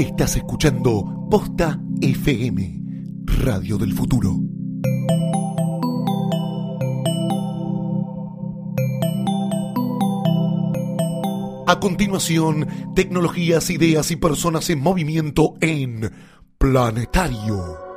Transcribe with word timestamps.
Estás 0.00 0.34
escuchando 0.36 1.26
Posta 1.30 1.78
FM, 2.00 2.80
Radio 3.26 3.76
del 3.76 3.92
Futuro. 3.92 4.34
A 11.66 11.78
continuación, 11.80 12.66
tecnologías, 12.94 13.68
ideas 13.68 14.10
y 14.10 14.16
personas 14.16 14.70
en 14.70 14.80
movimiento 14.80 15.56
en 15.60 16.10
Planetario. 16.56 17.89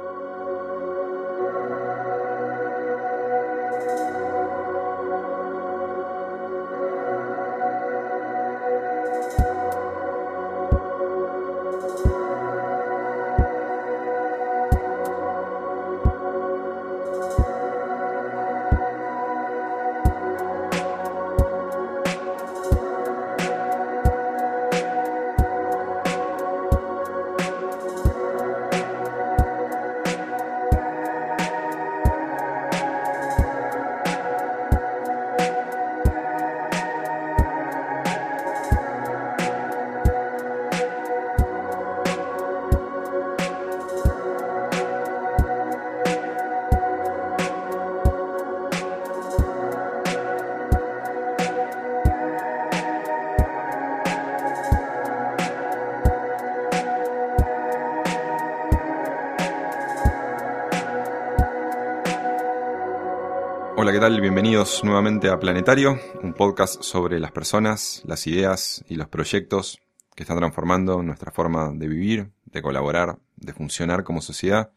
Hola, 63.84 63.92
¿qué 63.92 64.00
tal? 64.00 64.22
Bienvenidos 64.22 64.82
nuevamente 64.86 65.28
a 65.28 65.38
Planetario, 65.42 66.00
un 66.22 66.34
podcast 66.34 66.82
sobre 66.82 67.20
las 67.20 67.34
personas, 67.34 68.02
las 68.06 68.26
ideas 68.28 68.82
y 68.88 68.96
los 68.96 69.10
proyectos 69.10 69.82
que 70.16 70.24
están 70.24 70.38
transformando 70.38 71.04
nuestra 71.04 71.34
forma 71.34 71.70
de 71.74 71.90
vivir, 71.90 72.32
de 72.46 72.62
colaborar, 72.62 73.18
de 73.36 73.52
funcionar 73.52 74.06
como 74.06 74.22
sociedad, 74.22 74.72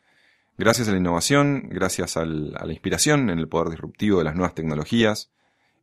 gracias 0.59 0.89
a 0.89 0.91
la 0.91 0.97
innovación, 0.99 1.69
gracias 1.71 2.17
al- 2.17 2.57
a 2.59 2.67
la 2.67 2.73
inspiración 2.73 3.31
en 3.31 3.39
el 3.39 3.47
poder 3.47 3.69
disruptivo 3.69 4.19
de 4.19 4.25
las 4.25 4.35
nuevas 4.35 4.57
tecnologías, 4.57 5.31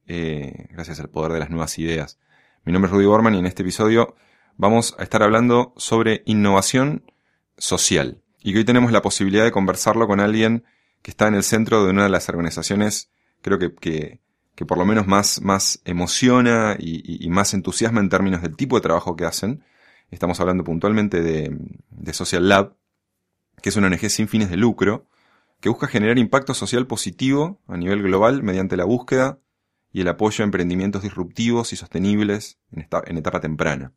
eh, 0.05 0.67
gracias 0.71 0.99
al 0.99 1.09
poder 1.09 1.31
de 1.31 1.39
las 1.39 1.49
nuevas 1.49 1.79
ideas. 1.79 2.19
Mi 2.65 2.73
nombre 2.73 2.89
es 2.89 2.93
Rudy 2.93 3.05
Borman 3.05 3.35
y 3.35 3.39
en 3.39 3.45
este 3.45 3.61
episodio 3.61 4.15
vamos 4.57 4.97
a 4.99 5.03
estar 5.03 5.23
hablando 5.23 5.73
sobre 5.77 6.23
innovación 6.25 7.09
social 7.57 8.21
y 8.41 8.51
que 8.51 8.59
hoy 8.59 8.65
tenemos 8.65 8.91
la 8.91 9.01
posibilidad 9.01 9.45
de 9.45 9.51
conversarlo 9.53 10.07
con 10.07 10.19
alguien 10.19 10.65
que 11.03 11.11
está 11.11 11.27
en 11.27 11.35
el 11.35 11.43
centro 11.43 11.83
de 11.85 11.91
una 11.91 12.03
de 12.03 12.09
las 12.09 12.27
organizaciones, 12.29 13.11
creo 13.43 13.59
que, 13.59 13.75
que, 13.75 14.19
que 14.55 14.65
por 14.65 14.79
lo 14.79 14.85
menos 14.85 15.05
más, 15.05 15.41
más 15.41 15.81
emociona 15.85 16.75
y, 16.79 17.25
y- 17.25 17.29
más 17.29 17.53
entusiasma 17.53 17.99
en 17.99 18.09
términos 18.09 18.41
del 18.41 18.55
tipo 18.55 18.75
de 18.77 18.81
trabajo 18.81 19.15
que 19.15 19.25
hacen. 19.25 19.63
Estamos 20.09 20.39
hablando 20.39 20.63
puntualmente 20.63 21.21
de, 21.21 21.55
de 21.91 22.13
Social 22.13 22.49
Lab, 22.49 22.75
que 23.61 23.69
es 23.69 23.75
una 23.75 23.87
ONG 23.87 24.09
sin 24.09 24.27
fines 24.27 24.49
de 24.49 24.57
lucro, 24.57 25.05
que 25.59 25.69
busca 25.69 25.87
generar 25.87 26.17
impacto 26.17 26.53
social 26.53 26.87
positivo 26.87 27.59
a 27.67 27.77
nivel 27.77 28.01
global 28.01 28.43
mediante 28.43 28.75
la 28.77 28.85
búsqueda 28.85 29.39
y 29.91 30.01
el 30.01 30.07
apoyo 30.07 30.43
a 30.43 30.45
emprendimientos 30.45 31.03
disruptivos 31.03 31.71
y 31.73 31.75
sostenibles 31.75 32.57
en, 32.71 32.81
esta- 32.81 33.03
en 33.05 33.17
etapa 33.17 33.39
temprana. 33.39 33.91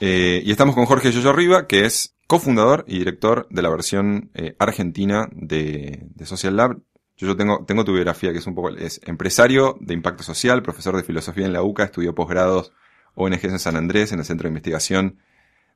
Eh, 0.00 0.42
y 0.44 0.50
estamos 0.50 0.74
con 0.74 0.86
Jorge 0.86 1.10
Yoyo 1.12 1.32
Riva, 1.32 1.66
que 1.66 1.84
es 1.84 2.14
cofundador 2.28 2.84
y 2.86 2.98
director 2.98 3.48
de 3.50 3.62
la 3.62 3.70
versión 3.70 4.30
eh, 4.34 4.54
argentina 4.60 5.28
de, 5.32 6.06
de 6.14 6.26
Social 6.26 6.56
Lab. 6.56 6.78
Yo, 7.16 7.26
yo 7.26 7.36
tengo, 7.36 7.64
tengo 7.66 7.84
tu 7.84 7.92
biografía, 7.92 8.32
que 8.32 8.38
es 8.38 8.46
un 8.46 8.54
poco, 8.54 8.68
es 8.68 9.00
empresario 9.06 9.76
de 9.80 9.94
impacto 9.94 10.22
social, 10.22 10.62
profesor 10.62 10.94
de 10.94 11.02
filosofía 11.02 11.46
en 11.46 11.54
la 11.54 11.62
UCA, 11.62 11.84
estudió 11.84 12.14
posgrados 12.14 12.72
ONGs 13.14 13.44
en 13.44 13.58
San 13.58 13.76
Andrés, 13.76 14.12
en 14.12 14.20
el 14.20 14.24
Centro 14.26 14.44
de 14.44 14.50
Investigación 14.50 15.18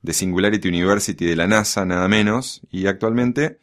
de 0.02 0.12
Singularity 0.12 0.68
University 0.68 1.24
de 1.24 1.36
la 1.36 1.48
NASA, 1.48 1.84
nada 1.86 2.06
menos, 2.06 2.60
y 2.70 2.86
actualmente 2.86 3.58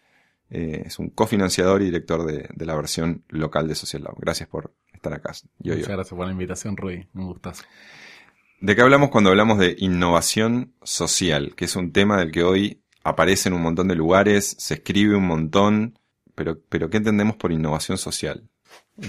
eh, 0.49 0.83
es 0.87 0.97
un 0.97 1.09
cofinanciador 1.11 1.83
y 1.83 1.85
director 1.85 2.25
de, 2.25 2.49
de 2.51 2.65
la 2.65 2.75
versión 2.75 3.23
local 3.29 3.67
de 3.67 3.75
Social 3.75 4.03
Lab. 4.03 4.15
Gracias 4.17 4.49
por 4.49 4.73
estar 4.93 5.13
acá. 5.13 5.33
Yo, 5.59 5.75
Muchas 5.75 5.89
gracias 5.89 6.17
por 6.17 6.25
la 6.25 6.31
invitación, 6.31 6.75
Rudy. 6.75 7.07
Un 7.13 7.27
gustazo. 7.27 7.63
¿De 8.61 8.75
qué 8.75 8.81
hablamos 8.81 9.09
cuando 9.09 9.29
hablamos 9.29 9.57
de 9.57 9.75
innovación 9.79 10.73
social? 10.83 11.55
Que 11.55 11.65
es 11.65 11.75
un 11.77 11.93
tema 11.93 12.17
del 12.17 12.31
que 12.31 12.43
hoy 12.43 12.78
aparece 13.03 13.49
en 13.49 13.55
un 13.55 13.61
montón 13.61 13.87
de 13.87 13.95
lugares, 13.95 14.55
se 14.59 14.75
escribe 14.75 15.15
un 15.15 15.27
montón, 15.27 15.99
pero, 16.35 16.59
pero 16.69 16.89
¿qué 16.89 16.97
entendemos 16.97 17.35
por 17.35 17.51
innovación 17.51 17.97
social? 17.97 18.43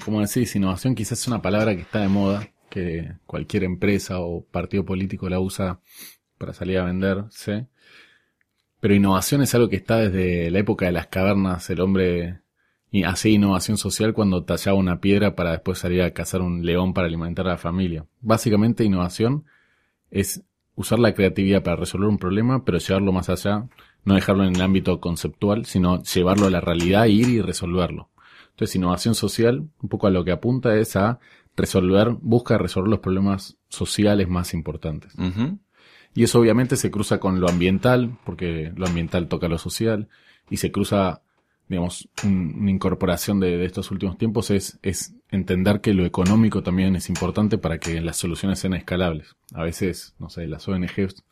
Como 0.05 0.21
decís, 0.21 0.55
innovación 0.57 0.95
quizás 0.95 1.21
es 1.21 1.29
una 1.29 1.43
palabra 1.43 1.75
que 1.75 1.83
está 1.83 2.01
de 2.01 2.09
moda, 2.09 2.49
que 2.69 3.13
cualquier 3.27 3.65
empresa 3.65 4.21
o 4.21 4.45
partido 4.45 4.85
político 4.85 5.29
la 5.29 5.41
usa 5.41 5.81
para 6.39 6.55
salir 6.55 6.79
a 6.79 6.85
venderse. 6.85 7.67
Pero 8.81 8.95
innovación 8.95 9.43
es 9.43 9.55
algo 9.55 9.69
que 9.69 9.77
está 9.77 9.99
desde 9.99 10.51
la 10.51 10.59
época 10.61 10.87
de 10.87 10.93
las 10.93 11.09
cavernas. 11.09 11.69
El 11.69 11.81
hombre 11.81 12.41
hacía 13.05 13.33
innovación 13.33 13.77
social 13.77 14.15
cuando 14.15 14.45
tallaba 14.45 14.79
una 14.79 15.01
piedra 15.01 15.37
para 15.37 15.53
después 15.53 15.79
salir 15.79 16.03
a 16.03 16.13
cazar 16.13 16.41
un 16.41 16.65
león 16.65 16.95
para 16.95 17.07
alimentar 17.07 17.47
a 17.47 17.51
la 17.51 17.59
familia. 17.59 18.07
Básicamente 18.21 18.85
innovación 18.85 19.45
es 20.11 20.43
usar 20.81 20.99
la 20.99 21.15
creatividad 21.15 21.63
para 21.63 21.77
resolver 21.77 22.09
un 22.09 22.19
problema, 22.19 22.65
pero 22.65 22.79
llevarlo 22.79 23.13
más 23.13 23.29
allá, 23.29 23.67
no 24.05 24.15
dejarlo 24.15 24.45
en 24.45 24.55
el 24.57 24.61
ámbito 24.63 25.01
conceptual, 25.01 25.67
sino 25.67 26.03
llevarlo 26.03 26.47
a 26.47 26.51
la 26.51 26.61
realidad, 26.61 27.07
ir 27.07 27.29
y 27.29 27.41
resolverlo. 27.41 28.09
Entonces, 28.51 28.77
innovación 28.77 29.15
social, 29.15 29.69
un 29.83 29.89
poco 29.89 30.07
a 30.07 30.11
lo 30.11 30.25
que 30.25 30.33
apunta 30.33 30.77
es 30.77 30.97
a 30.97 31.19
resolver, 31.57 32.11
busca 32.21 32.59
resolver 32.59 32.91
los 32.91 33.01
problemas 33.01 33.57
sociales 33.69 34.29
más 34.29 34.55
importantes. 34.55 35.15
Y 36.15 36.25
eso 36.25 36.41
obviamente 36.41 36.77
se 36.77 36.91
cruza 36.91 37.21
con 37.21 37.41
lo 37.41 37.49
ambiental, 37.49 38.19
porque 38.25 38.73
lo 38.75 38.87
ambiental 38.87 39.29
toca 39.29 39.49
lo 39.49 39.59
social, 39.59 40.09
y 40.51 40.57
se 40.57 40.73
cruza, 40.73 41.23
digamos, 41.69 42.09
un- 42.25 42.57
una 42.59 42.71
incorporación 42.71 43.39
de, 43.39 43.57
de 43.59 43.65
estos 43.67 43.91
últimos 43.91 44.19
tiempos 44.19 44.51
es, 44.51 44.79
es 44.83 45.15
entender 45.31 45.81
que 45.81 45.95
lo 45.95 46.05
económico 46.05 46.63
también 46.63 46.97
es 46.97 47.09
importante 47.09 47.59
para 47.59 47.79
que 47.79 48.01
las 48.01 48.17
soluciones 48.17 48.59
sean 48.59 48.75
escalables. 48.75 49.37
A 49.55 49.63
veces, 49.63 50.15
no 50.19 50.29
sé, 50.29 50.47
las 50.47 50.67
ONGs 50.69 51.25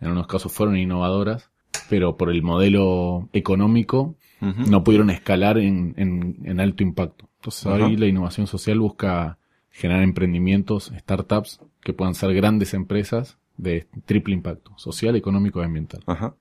en 0.00 0.10
unos 0.10 0.26
casos 0.26 0.52
fueron 0.52 0.76
innovadoras, 0.76 1.50
pero 1.88 2.16
por 2.16 2.30
el 2.30 2.42
modelo 2.42 3.28
económico 3.32 4.16
no 4.40 4.82
pudieron 4.82 5.10
escalar 5.10 5.58
en, 5.58 5.94
en, 5.96 6.38
en 6.44 6.58
alto 6.58 6.82
impacto. 6.82 7.28
Entonces 7.36 7.66
Ajá. 7.66 7.86
ahí 7.86 7.96
la 7.96 8.06
innovación 8.06 8.48
social 8.48 8.80
busca 8.80 9.38
generar 9.70 10.02
emprendimientos, 10.02 10.92
startups 10.98 11.60
que 11.80 11.92
puedan 11.92 12.14
ser 12.14 12.34
grandes 12.34 12.74
empresas 12.74 13.38
de 13.56 13.86
triple 14.04 14.34
impacto, 14.34 14.72
social, 14.76 15.14
económico 15.16 15.60
y 15.60 15.64
ambiental. 15.64 16.02
Ajá. 16.06 16.34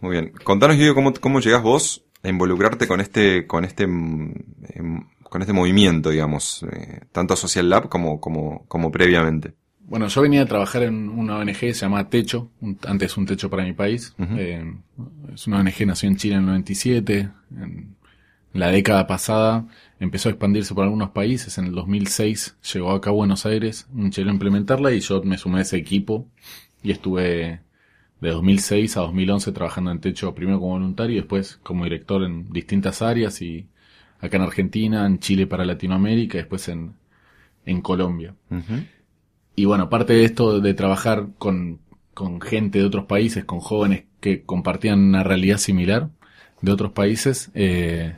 Muy 0.00 0.12
bien. 0.12 0.32
Contanos, 0.42 0.76
Guido, 0.76 0.94
cómo, 0.94 1.12
cómo 1.14 1.40
llegás 1.40 1.62
vos 1.62 2.04
a 2.22 2.28
involucrarte 2.28 2.86
con 2.86 3.00
este, 3.00 3.46
con 3.46 3.64
este, 3.64 3.86
mm, 3.86 4.34
em, 4.74 5.06
con 5.28 5.42
este 5.42 5.52
movimiento, 5.52 6.10
digamos, 6.10 6.64
eh, 6.72 7.00
tanto 7.12 7.36
Social 7.36 7.68
Lab 7.68 7.88
como, 7.88 8.20
como, 8.20 8.64
como 8.68 8.90
previamente. 8.92 9.54
Bueno, 9.86 10.08
yo 10.08 10.22
venía 10.22 10.42
a 10.42 10.46
trabajar 10.46 10.82
en 10.84 11.10
una 11.10 11.36
ONG 11.36 11.58
que 11.58 11.74
se 11.74 11.80
llama 11.82 12.08
Techo, 12.08 12.50
un- 12.60 12.78
antes 12.86 13.16
un 13.18 13.26
Techo 13.26 13.50
para 13.50 13.64
mi 13.64 13.74
país. 13.74 14.14
Eh, 14.38 14.74
es 15.34 15.46
una 15.46 15.58
ONG 15.60 15.86
nació 15.86 16.08
en 16.08 16.16
Chile 16.16 16.34
en 16.36 16.40
el 16.40 16.46
97. 16.46 17.28
En 17.50 17.94
la 18.60 18.68
década 18.68 19.06
pasada 19.06 19.66
empezó 20.00 20.28
a 20.28 20.32
expandirse 20.32 20.74
por 20.74 20.84
algunos 20.84 21.10
países. 21.10 21.58
En 21.58 21.66
el 21.66 21.72
2006 21.72 22.56
llegó 22.72 22.92
acá 22.92 23.10
a 23.10 23.12
Buenos 23.12 23.44
Aires, 23.46 23.86
un 23.92 24.10
chileno 24.10 24.30
a 24.30 24.34
implementarla 24.34 24.92
y 24.92 25.00
yo 25.00 25.22
me 25.22 25.36
sumé 25.38 25.58
a 25.58 25.62
ese 25.62 25.76
equipo 25.76 26.28
y 26.82 26.90
estuve 26.92 27.60
de 28.20 28.30
2006 28.30 28.96
a 28.96 29.00
2011 29.00 29.52
trabajando 29.52 29.90
en 29.90 29.98
Techo 30.00 30.34
primero 30.34 30.60
como 30.60 30.72
voluntario 30.74 31.16
y 31.16 31.20
después 31.20 31.58
como 31.62 31.84
director 31.84 32.22
en 32.22 32.50
distintas 32.52 33.02
áreas 33.02 33.42
y 33.42 33.66
acá 34.20 34.36
en 34.36 34.42
Argentina, 34.42 35.06
en 35.06 35.18
Chile 35.18 35.46
para 35.46 35.64
Latinoamérica 35.64 36.38
y 36.38 36.40
después 36.42 36.68
en, 36.68 36.92
en 37.66 37.80
Colombia. 37.80 38.34
Ujú. 38.50 38.84
Y 39.56 39.64
bueno, 39.66 39.88
parte 39.88 40.12
de 40.14 40.24
esto 40.24 40.60
de 40.60 40.74
trabajar 40.74 41.28
con, 41.38 41.78
con 42.12 42.40
gente 42.40 42.78
de 42.78 42.84
otros 42.84 43.04
países, 43.06 43.44
con 43.44 43.60
jóvenes 43.60 44.04
que 44.20 44.42
compartían 44.42 44.98
una 45.00 45.22
realidad 45.22 45.58
similar 45.58 46.08
de 46.62 46.72
otros 46.72 46.92
países, 46.92 47.50
eh, 47.54 48.14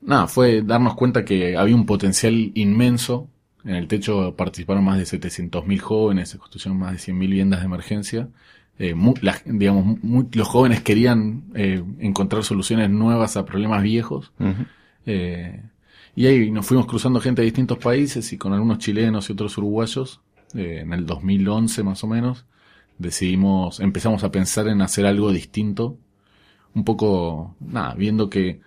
nada, 0.00 0.26
fue 0.26 0.62
darnos 0.62 0.94
cuenta 0.94 1.24
que 1.24 1.56
había 1.56 1.74
un 1.74 1.86
potencial 1.86 2.50
inmenso. 2.54 3.28
En 3.64 3.76
el 3.76 3.88
techo 3.88 4.34
participaron 4.36 4.84
más 4.84 4.98
de 4.98 5.04
700.000 5.04 5.78
jóvenes, 5.80 6.30
se 6.30 6.38
construyeron 6.38 6.78
más 6.78 6.92
de 6.92 6.98
100.000 6.98 7.18
viviendas 7.30 7.60
de 7.60 7.66
emergencia, 7.66 8.28
eh, 8.78 8.94
la- 9.22 9.40
digamos, 9.44 9.98
los 10.02 10.48
jóvenes 10.48 10.82
querían 10.82 11.44
eh, 11.54 11.82
encontrar 12.00 12.42
soluciones 12.42 12.90
nuevas 12.90 13.36
a 13.36 13.44
problemas 13.44 13.82
viejos. 13.82 14.32
Eh, 15.06 15.62
y 16.16 16.26
ahí 16.26 16.50
nos 16.50 16.66
fuimos 16.66 16.86
cruzando 16.86 17.20
gente 17.20 17.42
de 17.42 17.46
distintos 17.46 17.78
países 17.78 18.32
y 18.32 18.38
con 18.38 18.52
algunos 18.52 18.78
chilenos 18.78 19.28
y 19.28 19.32
otros 19.32 19.56
uruguayos, 19.58 20.20
eh, 20.54 20.80
en 20.82 20.92
el 20.92 21.06
2011 21.06 21.82
más 21.82 22.04
o 22.04 22.06
menos, 22.06 22.46
decidimos, 22.98 23.80
empezamos 23.80 24.22
a 24.24 24.30
pensar 24.30 24.68
en 24.68 24.80
hacer 24.82 25.06
algo 25.06 25.32
distinto, 25.32 25.98
un 26.74 26.84
poco, 26.84 27.56
nada, 27.60 27.94
viendo 27.94 28.30
que 28.30 28.60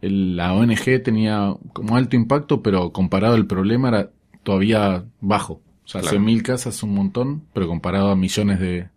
el- 0.00 0.36
la 0.36 0.54
ONG 0.54 1.00
tenía 1.02 1.54
como 1.72 1.96
alto 1.96 2.16
impacto, 2.16 2.62
pero 2.62 2.92
comparado 2.92 3.34
al 3.34 3.46
problema 3.46 3.88
era 3.88 4.10
todavía 4.42 5.04
bajo. 5.20 5.54
O 5.84 5.88
sea, 5.88 6.00
Claro. 6.02 6.16
100.000 6.16 6.42
casas 6.42 6.76
es 6.76 6.82
un 6.82 6.94
montón, 6.94 7.44
pero 7.54 7.66
comparado 7.66 8.10
a 8.10 8.16
millones 8.16 8.60
de, 8.60 8.88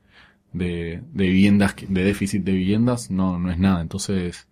de, 0.53 1.01
de 1.13 1.23
viviendas, 1.27 1.75
de 1.87 2.03
déficit 2.03 2.43
de 2.43 2.51
viviendas, 2.53 3.09
no, 3.11 3.39
no 3.39 3.51
es 3.51 3.57
nada. 3.59 3.81
Entonces, 3.81 4.47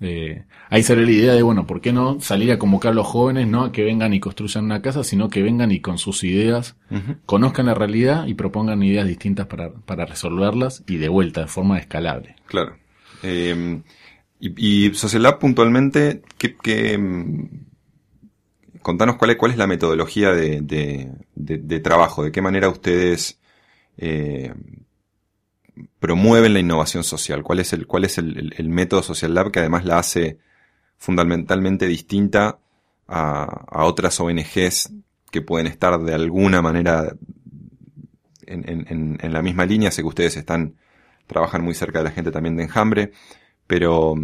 eh, 0.00 0.44
ahí 0.70 0.82
salió 0.82 1.04
la 1.04 1.10
idea 1.10 1.32
de, 1.34 1.42
bueno, 1.42 1.66
¿por 1.66 1.80
qué 1.80 1.92
no 1.92 2.20
salir 2.20 2.52
a 2.52 2.58
convocar 2.58 2.92
a 2.92 2.94
los 2.94 3.06
jóvenes, 3.06 3.46
no 3.48 3.64
a 3.64 3.72
que 3.72 3.82
vengan 3.84 4.12
y 4.14 4.20
construyan 4.20 4.64
una 4.66 4.80
casa, 4.82 5.02
sino 5.04 5.28
que 5.28 5.42
vengan 5.42 5.70
y 5.72 5.80
con 5.80 5.98
sus 5.98 6.22
ideas 6.24 6.76
conozcan 7.26 7.66
la 7.66 7.74
realidad 7.74 8.26
y 8.26 8.34
propongan 8.34 8.82
ideas 8.82 9.06
distintas 9.08 9.46
para, 9.46 9.72
para 9.72 10.06
resolverlas 10.06 10.84
y 10.86 10.96
de 10.96 11.08
vuelta, 11.08 11.42
de 11.42 11.46
forma 11.48 11.78
escalable. 11.78 12.36
Claro. 12.46 12.76
Eh, 13.22 13.80
y, 14.40 14.86
y 14.86 14.94
Social 14.94 15.22
Lab 15.24 15.38
puntualmente, 15.40 16.22
¿qué, 16.38 16.54
qué, 16.56 16.96
mm, 16.96 17.48
contanos 18.82 19.16
cuál 19.16 19.32
es, 19.32 19.36
cuál 19.36 19.50
es 19.52 19.58
la 19.58 19.66
metodología 19.66 20.30
de, 20.32 20.60
de- 20.62 21.10
de- 21.34 21.58
de 21.58 21.80
trabajo, 21.80 22.22
de 22.24 22.32
qué 22.32 22.40
manera 22.40 22.68
ustedes 22.68 23.40
eh, 23.96 24.54
promueven 26.00 26.52
la 26.54 26.60
innovación 26.60 27.04
social, 27.04 27.42
cuál 27.42 27.60
es 27.60 27.72
el, 27.72 27.86
cuál 27.86 28.04
es 28.04 28.18
el, 28.18 28.36
el- 28.38 28.54
el 28.56 28.68
método 28.68 29.02
Social 29.02 29.34
Lab 29.34 29.50
que 29.50 29.60
además 29.60 29.84
la 29.84 29.98
hace 29.98 30.38
fundamentalmente 30.96 31.86
distinta 31.86 32.58
a, 33.06 33.44
a 33.44 33.84
otras 33.84 34.18
ONGs 34.20 34.92
que 35.30 35.42
pueden 35.42 35.66
estar 35.66 36.00
de 36.00 36.14
alguna 36.14 36.60
manera 36.62 37.14
en, 38.46 38.68
en- 38.68 39.18
en- 39.20 39.32
la 39.32 39.42
misma 39.42 39.66
línea. 39.66 39.90
Sé 39.90 40.02
que 40.02 40.08
ustedes 40.08 40.36
están, 40.36 40.74
trabajan 41.26 41.62
muy 41.62 41.74
cerca 41.74 41.98
de 41.98 42.04
la 42.06 42.10
gente 42.10 42.30
también 42.30 42.56
de 42.56 42.64
Enjambre, 42.64 43.12
pero, 43.66 44.14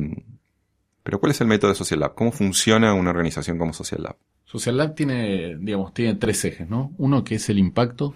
pero 1.02 1.20
¿cuál 1.20 1.32
es 1.32 1.40
el 1.40 1.46
método 1.46 1.70
de 1.70 1.76
Social 1.76 2.00
Lab? 2.00 2.14
¿Cómo 2.14 2.32
funciona 2.32 2.94
una 2.94 3.10
organización 3.10 3.58
como 3.58 3.72
Social 3.72 4.02
Lab? 4.02 4.16
Social 4.44 4.76
Lab 4.76 4.94
tiene, 4.94 5.56
digamos, 5.58 5.92
tiene 5.94 6.14
tres 6.14 6.44
ejes, 6.44 6.68
¿no? 6.68 6.92
Uno 6.98 7.24
que 7.24 7.34
es 7.36 7.48
el 7.50 7.58
impacto, 7.58 8.14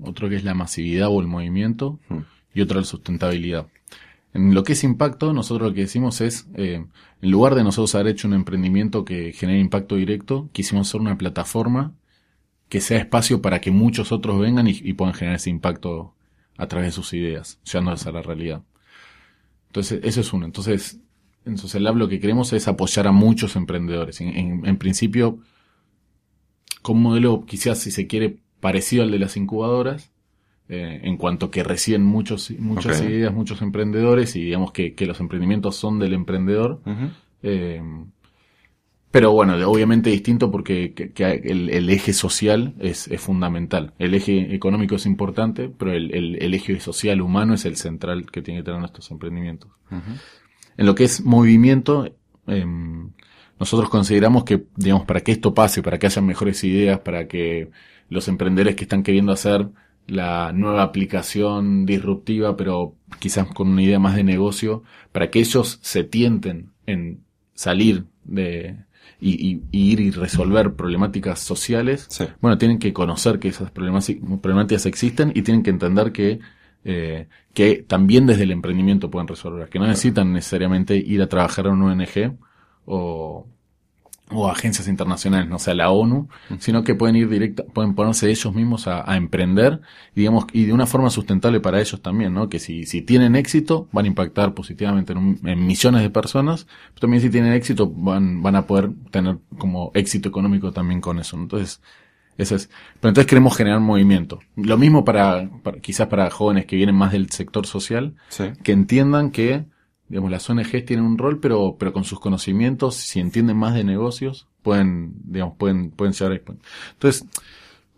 otro 0.00 0.28
que 0.28 0.36
es 0.36 0.44
la 0.44 0.54
masividad 0.54 1.08
o 1.08 1.20
el 1.20 1.26
movimiento, 1.26 1.98
Hmm. 2.08 2.20
Y 2.54 2.60
otro 2.60 2.78
la 2.80 2.84
sustentabilidad. 2.86 3.66
En 4.34 4.54
lo 4.54 4.62
que 4.62 4.74
es 4.74 4.84
impacto, 4.84 5.32
nosotros 5.32 5.70
lo 5.70 5.74
que 5.74 5.82
decimos 5.82 6.20
es, 6.20 6.48
eh, 6.54 6.84
en 7.22 7.30
lugar 7.30 7.54
de 7.54 7.64
nosotros 7.64 7.94
haber 7.94 8.08
hecho 8.08 8.28
un 8.28 8.34
emprendimiento 8.34 9.04
que 9.04 9.32
genere 9.32 9.58
impacto 9.60 9.96
directo, 9.96 10.50
quisimos 10.52 10.88
hacer 10.88 11.00
una 11.00 11.16
plataforma 11.18 11.94
que 12.68 12.80
sea 12.80 12.98
espacio 12.98 13.40
para 13.42 13.60
que 13.60 13.70
muchos 13.70 14.12
otros 14.12 14.38
vengan 14.40 14.68
y, 14.68 14.92
puedan 14.92 15.14
generar 15.14 15.36
ese 15.36 15.50
impacto 15.50 16.14
a 16.58 16.66
través 16.68 16.88
de 16.88 16.92
sus 16.92 17.12
ideas, 17.14 17.58
llevándolas 17.64 18.06
a 18.06 18.12
la 18.12 18.22
realidad. 18.22 18.62
Entonces, 19.68 20.00
eso 20.02 20.20
es 20.20 20.32
uno. 20.32 20.44
Entonces, 20.46 21.00
en 21.44 21.56
Social 21.58 21.84
Lab 21.84 21.96
lo 21.96 22.08
que 22.08 22.20
queremos 22.20 22.52
es 22.52 22.68
apoyar 22.68 23.06
a 23.06 23.12
muchos 23.12 23.56
emprendedores. 23.56 24.20
En, 24.20 24.28
en- 24.36 24.66
en 24.66 24.76
principio, 24.78 25.38
con 26.82 26.96
un 26.96 27.02
modelo 27.02 27.44
quizás, 27.46 27.78
si 27.78 27.90
se 27.90 28.06
quiere, 28.06 28.38
parecido 28.60 29.02
al 29.04 29.10
de 29.10 29.18
las 29.18 29.36
incubadoras, 29.36 30.10
eh, 30.68 31.00
en 31.02 31.16
cuanto 31.16 31.50
que 31.50 31.62
reciben 31.64 32.02
muchos, 32.04 32.50
muchas 32.58 32.98
ideas, 33.10 33.32
muchos 33.32 33.62
emprendedores 33.62 34.36
y 34.36 34.42
digamos 34.44 34.72
que, 34.72 34.94
que 34.94 35.06
los 35.06 35.18
emprendimientos 35.20 35.76
son 35.76 35.98
del 35.98 36.12
emprendedor. 36.12 36.80
Eh, 37.42 37.82
pero 39.10 39.32
bueno, 39.32 39.54
obviamente 39.68 40.10
distinto 40.10 40.50
porque 40.50 40.92
que- 40.92 41.12
que 41.12 41.24
el, 41.44 41.70
el 41.70 41.88
eje 41.88 42.12
social 42.12 42.74
es, 42.78 43.08
es 43.08 43.20
fundamental. 43.20 43.94
El 43.98 44.12
eje 44.14 44.54
económico 44.54 44.96
es 44.96 45.06
importante, 45.06 45.70
pero 45.70 45.92
el, 45.92 46.14
el- 46.14 46.42
el 46.42 46.52
eje 46.54 46.78
social 46.80 47.22
humano 47.22 47.54
es 47.54 47.64
el 47.64 47.76
central 47.76 48.30
que 48.30 48.42
tiene 48.42 48.60
que 48.60 48.64
tener 48.64 48.80
nuestros 48.80 49.10
emprendimientos. 49.10 49.70
En 50.76 50.84
lo 50.86 50.94
que 50.94 51.04
es 51.04 51.24
movimiento, 51.24 52.14
em, 52.46 53.10
nosotros 53.58 53.88
consideramos 53.88 54.44
que, 54.44 54.64
digamos, 54.76 55.06
para 55.06 55.20
que 55.22 55.32
esto 55.32 55.54
pase, 55.54 55.82
para 55.82 55.98
que 55.98 56.06
haya 56.06 56.20
mejores 56.22 56.62
ideas, 56.62 57.00
para 57.00 57.26
que 57.26 57.70
los 58.10 58.28
emprendedores 58.28 58.76
que 58.76 58.84
están 58.84 59.02
queriendo 59.02 59.32
hacer 59.32 59.68
la 60.08 60.52
nueva 60.52 60.82
aplicación 60.82 61.86
disruptiva, 61.86 62.56
pero 62.56 62.96
quizás 63.20 63.46
con 63.48 63.68
una 63.68 63.82
idea 63.82 63.98
más 64.00 64.16
de 64.16 64.24
negocio, 64.24 64.82
para 65.12 65.30
que 65.30 65.38
ellos 65.40 65.78
se 65.82 66.02
tienten 66.04 66.70
en 66.86 67.20
salir 67.54 68.04
de 68.24 68.76
y, 69.20 69.30
y- 69.48 69.62
y 69.72 69.92
ir 69.92 70.00
y 70.00 70.10
resolver 70.12 70.74
problemáticas 70.74 71.40
sociales, 71.40 72.06
Sí. 72.08 72.24
bueno, 72.40 72.56
tienen 72.58 72.78
que 72.78 72.92
conocer 72.92 73.38
que 73.40 73.48
esas 73.48 73.70
problemáticas, 73.72 74.86
existen 74.86 75.32
y 75.34 75.42
tienen 75.42 75.62
que 75.64 75.70
entender 75.70 76.12
que, 76.12 76.38
eh, 76.84 77.26
que 77.52 77.84
también 77.86 78.26
desde 78.26 78.44
el 78.44 78.52
emprendimiento 78.52 79.10
pueden 79.10 79.26
resolver, 79.28 79.68
que 79.70 79.78
no 79.80 79.86
necesitan 79.86 80.32
necesariamente 80.32 80.96
ir 80.96 81.20
a 81.22 81.26
trabajar 81.28 81.66
a 81.66 81.70
una 81.70 81.86
ONG 81.86 82.36
o, 82.86 83.46
o 84.30 84.48
agencias 84.50 84.88
internacionales, 84.88 85.48
no 85.48 85.58
sé, 85.58 85.70
a 85.70 85.74
la 85.74 85.90
ONU, 85.90 86.28
sino 86.58 86.84
que 86.84 86.94
pueden 86.94 87.16
ir 87.16 87.28
directa, 87.28 87.64
pueden 87.64 87.94
ponerse 87.94 88.30
ellos 88.30 88.54
mismos 88.54 88.86
a, 88.86 89.10
a 89.10 89.16
emprender, 89.16 89.80
digamos, 90.14 90.44
y 90.52 90.64
de 90.66 90.72
una 90.72 90.86
forma 90.86 91.08
sustentable 91.10 91.60
para 91.60 91.80
ellos 91.80 92.02
también, 92.02 92.34
¿no? 92.34 92.48
Que 92.48 92.58
si, 92.58 92.84
si 92.84 93.00
tienen 93.02 93.36
éxito, 93.36 93.88
van 93.92 94.04
a 94.04 94.08
impactar 94.08 94.52
positivamente 94.54 95.12
en, 95.12 95.18
un- 95.18 95.40
en 95.44 95.66
millones 95.66 96.02
de 96.02 96.10
personas, 96.10 96.66
pero 96.90 97.00
también 97.02 97.22
si 97.22 97.30
tienen 97.30 97.52
éxito, 97.54 97.90
van, 97.90 98.42
van 98.42 98.56
a 98.56 98.66
poder 98.66 98.90
tener 99.10 99.38
como 99.56 99.90
éxito 99.94 100.28
económico 100.28 100.72
también 100.72 101.00
con 101.00 101.18
eso. 101.18 101.36
Entonces, 101.36 101.80
eso 102.36 102.54
es. 102.54 102.68
Pero 103.00 103.08
entonces 103.10 103.26
queremos 103.26 103.56
generar 103.56 103.80
movimiento. 103.80 104.38
Lo 104.56 104.76
mismo 104.76 105.04
para, 105.04 105.48
para- 105.62 105.78
quizás 105.80 106.06
para 106.08 106.30
jóvenes 106.30 106.66
que 106.66 106.76
vienen 106.76 106.94
más 106.94 107.12
del 107.12 107.30
sector 107.30 107.66
social, 107.66 108.14
Sí. 108.28 108.44
que 108.62 108.72
entiendan 108.72 109.30
que, 109.30 109.64
digamos, 110.08 110.30
las 110.30 110.48
ONGs 110.48 110.84
tienen 110.84 111.04
un 111.04 111.18
rol, 111.18 111.40
pero, 111.40 111.76
pero 111.78 111.92
con 111.92 112.04
sus 112.04 112.20
conocimientos, 112.20 112.94
si 112.96 113.20
entienden 113.20 113.56
más 113.56 113.74
de 113.74 113.84
negocios, 113.84 114.46
pueden, 114.62 115.14
digamos, 115.24 115.56
pueden, 115.56 115.90
pueden 115.90 116.12
llegar 116.12 116.32
a 116.32 116.52
Entonces, 116.92 117.26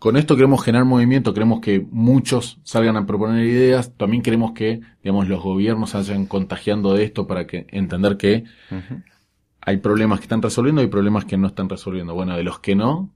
con 0.01 0.17
esto 0.17 0.35
queremos 0.35 0.63
generar 0.63 0.85
movimiento, 0.85 1.33
queremos 1.33 1.61
que 1.61 1.85
muchos 1.91 2.57
salgan 2.63 2.97
a 2.97 3.05
proponer 3.05 3.45
ideas, 3.45 3.93
también 3.97 4.23
queremos 4.23 4.53
que, 4.53 4.81
digamos, 5.03 5.27
los 5.27 5.43
gobiernos 5.43 5.93
vayan 5.93 6.25
contagiando 6.25 6.93
de 6.93 7.03
esto 7.03 7.27
para 7.27 7.45
que 7.45 7.67
entender 7.69 8.17
que 8.17 8.45
hay 9.61 9.77
problemas 9.77 10.19
que 10.19 10.23
están 10.23 10.41
resolviendo 10.41 10.81
y 10.81 10.87
problemas 10.87 11.25
que 11.25 11.37
no 11.37 11.45
están 11.45 11.69
resolviendo. 11.69 12.15
Bueno, 12.15 12.35
de 12.35 12.43
los 12.43 12.59
que 12.59 12.75
no, 12.75 13.11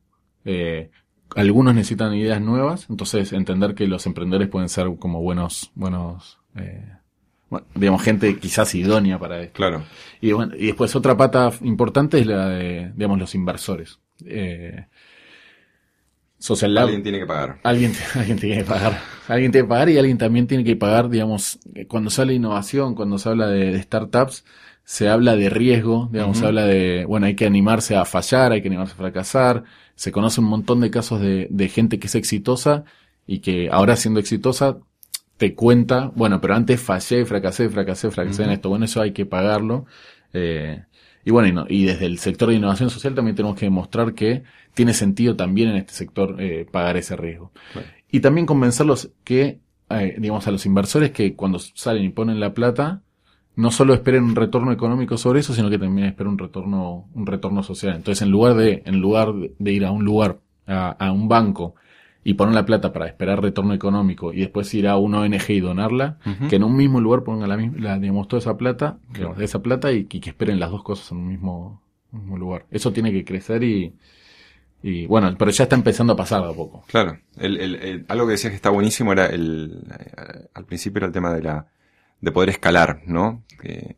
eh, 0.45 0.91
algunos 1.35 1.73
necesitan 1.73 2.13
ideas 2.13 2.39
nuevas, 2.39 2.87
entonces 2.89 3.33
entender 3.33 3.73
que 3.73 3.87
los 3.87 4.05
emprendedores 4.05 4.47
pueden 4.47 4.69
ser 4.69 4.95
como 4.99 5.21
buenos, 5.21 5.71
buenos, 5.73 6.39
eh, 6.55 6.87
bueno, 7.49 7.67
digamos, 7.75 8.01
gente 8.01 8.37
quizás 8.37 8.73
idónea 8.75 9.19
para 9.19 9.41
esto. 9.41 9.53
Claro. 9.53 9.83
Y, 10.21 10.31
bueno, 10.31 10.53
y 10.57 10.67
después 10.67 10.95
otra 10.95 11.15
pata 11.15 11.51
importante 11.61 12.19
es 12.19 12.25
la 12.25 12.49
de, 12.49 12.91
digamos, 12.95 13.19
los 13.19 13.35
inversores. 13.35 13.99
Eh, 14.25 14.85
Social 16.37 16.73
Lab, 16.73 16.85
Alguien 16.85 17.03
tiene 17.03 17.19
que 17.19 17.25
pagar. 17.25 17.59
Alguien, 17.63 17.93
alguien 18.15 18.39
tiene 18.39 18.57
que 18.57 18.63
pagar. 18.63 18.99
Alguien 19.27 19.51
tiene 19.51 19.65
que 19.65 19.69
pagar 19.69 19.89
y 19.89 19.97
alguien 19.97 20.17
también 20.17 20.47
tiene 20.47 20.63
que 20.63 20.75
pagar, 20.75 21.09
digamos, 21.09 21.59
cuando 21.87 22.09
se 22.09 22.21
habla 22.21 22.31
de 22.31 22.37
innovación, 22.37 22.95
cuando 22.95 23.17
se 23.17 23.29
habla 23.29 23.47
de, 23.47 23.71
de 23.71 23.81
startups, 23.81 24.43
se 24.83 25.09
habla 25.09 25.35
de 25.35 25.49
riesgo, 25.49 26.09
digamos, 26.11 26.37
se 26.37 26.45
habla 26.45 26.65
de, 26.65 27.05
bueno, 27.05 27.25
hay 27.25 27.35
que 27.35 27.45
animarse 27.45 27.95
a 27.95 28.05
fallar, 28.05 28.51
hay 28.51 28.61
que 28.61 28.67
animarse 28.67 28.93
a 28.93 28.97
fracasar. 28.97 29.63
Se 29.95 30.11
conoce 30.11 30.41
un 30.41 30.47
montón 30.47 30.81
de 30.81 30.91
casos 30.91 31.21
de, 31.21 31.47
de 31.49 31.69
gente 31.69 31.97
que 31.99 32.07
es 32.07 32.15
exitosa 32.15 32.83
y 33.25 33.39
que 33.39 33.69
ahora 33.71 33.95
siendo 33.95 34.19
exitosa 34.19 34.77
te 35.37 35.55
cuenta, 35.55 36.11
bueno, 36.15 36.39
pero 36.41 36.55
antes 36.55 36.81
fallé, 36.81 37.25
fracasé, 37.25 37.69
fracasé, 37.69 38.11
fracasé 38.11 38.43
en 38.43 38.51
esto. 38.51 38.69
Bueno, 38.69 38.85
eso 38.85 39.01
hay 39.01 39.11
que 39.13 39.25
pagarlo. 39.25 39.85
Eh, 40.33 40.83
y 41.25 41.31
bueno, 41.31 41.47
y, 41.47 41.51
no- 41.53 41.65
y 41.69 41.85
desde 41.85 42.05
el 42.05 42.19
sector 42.19 42.49
de 42.49 42.55
innovación 42.55 42.89
social 42.89 43.15
también 43.15 43.35
tenemos 43.35 43.57
que 43.57 43.65
demostrar 43.65 44.13
que 44.13 44.43
tiene 44.73 44.93
sentido 44.93 45.35
también 45.35 45.69
en 45.69 45.77
este 45.77 45.93
sector 45.93 46.35
eh, 46.41 46.65
pagar 46.71 46.97
ese 46.97 47.15
riesgo. 47.15 47.51
Y 48.11 48.19
también 48.21 48.45
convencerlos 48.45 49.11
que, 49.23 49.59
eh, 49.89 50.15
digamos, 50.19 50.47
a 50.47 50.51
los 50.51 50.65
inversores 50.65 51.11
que 51.11 51.35
cuando 51.35 51.59
salen 51.59 52.03
y 52.05 52.09
ponen 52.09 52.39
la 52.39 52.53
plata, 52.53 53.01
no 53.55 53.71
solo 53.71 53.93
esperen 53.93 54.23
un 54.23 54.35
retorno 54.35 54.71
económico 54.71 55.17
sobre 55.17 55.39
eso, 55.39 55.53
sino 55.53 55.69
que 55.69 55.79
también 55.79 56.07
esperen 56.07 56.33
un 56.33 56.37
retorno, 56.37 57.09
un 57.13 57.25
retorno 57.25 57.63
social. 57.63 57.95
Entonces, 57.95 58.21
en 58.21 58.29
lugar 58.31 58.55
de, 58.55 58.83
en 58.85 58.99
lugar 58.99 59.33
de 59.59 59.71
ir 59.71 59.85
a 59.85 59.91
un 59.91 60.03
lugar, 60.03 60.39
a, 60.67 60.89
a 60.91 61.11
un 61.11 61.27
banco 61.27 61.75
y 62.27 62.33
poner 62.33 62.55
la 62.55 62.65
plata 62.65 62.91
para 62.91 63.05
esperar 63.07 63.41
retorno 63.41 63.73
económico 63.73 64.33
y 64.33 64.39
después 64.41 64.73
ir 64.73 64.87
a 64.87 64.97
una 64.97 65.19
ONG 65.21 65.49
y 65.51 65.59
donarla, 65.61 66.17
que 66.49 66.55
en 66.57 66.63
un 66.63 66.75
mismo 66.75 66.99
lugar 66.99 67.23
pongan 67.23 67.47
la, 67.47 67.55
misma- 67.55 67.77
la, 67.79 67.99
digamos, 67.99 68.27
toda 68.27 68.39
esa 68.39 68.57
plata, 68.57 68.97
esa 69.39 69.61
plata 69.61 69.91
y, 69.93 70.07
y 70.09 70.19
que 70.19 70.29
esperen 70.31 70.59
las 70.59 70.71
dos 70.71 70.83
cosas 70.83 71.11
en 71.11 71.19
un 71.19 71.27
mismo, 71.29 71.81
mismo 72.11 72.37
lugar. 72.37 72.65
Eso 72.71 72.91
tiene 72.91 73.11
que 73.13 73.23
crecer 73.23 73.63
y, 73.63 73.93
Y 74.81 75.05
bueno, 75.07 75.33
pero 75.37 75.49
ya 75.51 75.63
está 75.63 75.75
empezando 75.75 76.13
a 76.13 76.15
pasar 76.15 76.43
de 76.43 76.49
a 76.49 76.53
poco. 76.53 76.83
Claro. 76.87 77.17
El, 77.37 77.57
el, 77.57 77.75
el- 77.75 78.05
algo 78.07 78.25
que 78.25 78.31
decías 78.33 78.51
que 78.51 78.55
está 78.57 78.69
buenísimo 78.71 79.11
era 79.13 79.27
el, 79.27 79.83
eh, 79.99 80.47
al 80.53 80.65
principio 80.65 80.97
era 80.99 81.07
el 81.07 81.13
tema 81.13 81.31
de 81.33 81.41
la, 81.43 81.67
de 82.21 82.31
poder 82.31 82.49
escalar, 82.49 83.01
¿no? 83.05 83.43
Que- 83.61 83.95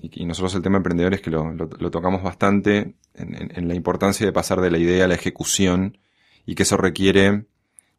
y, 0.00 0.22
y 0.22 0.26
nosotros 0.26 0.54
el 0.54 0.62
tema 0.62 0.76
emprendedores 0.78 1.20
que 1.20 1.30
lo, 1.30 1.52
lo- 1.52 1.68
lo 1.78 1.90
tocamos 1.90 2.22
bastante 2.22 2.94
en, 3.14 3.34
en- 3.34 3.52
en 3.54 3.68
la 3.68 3.74
importancia 3.74 4.24
de 4.26 4.32
pasar 4.32 4.60
de 4.62 4.70
la 4.70 4.78
idea 4.78 5.04
a 5.04 5.08
la 5.08 5.14
ejecución 5.14 5.98
y 6.46 6.54
que 6.54 6.62
eso 6.62 6.76
requiere 6.76 7.44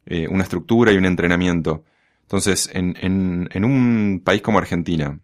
eh, 0.06 0.26
una 0.28 0.42
estructura 0.42 0.92
y 0.92 0.96
un 0.96 1.04
entrenamiento. 1.04 1.84
Entonces, 2.22 2.70
en, 2.72 3.64
un 3.64 4.22
país 4.24 4.42
como 4.42 4.58
Argentina, 4.58 5.20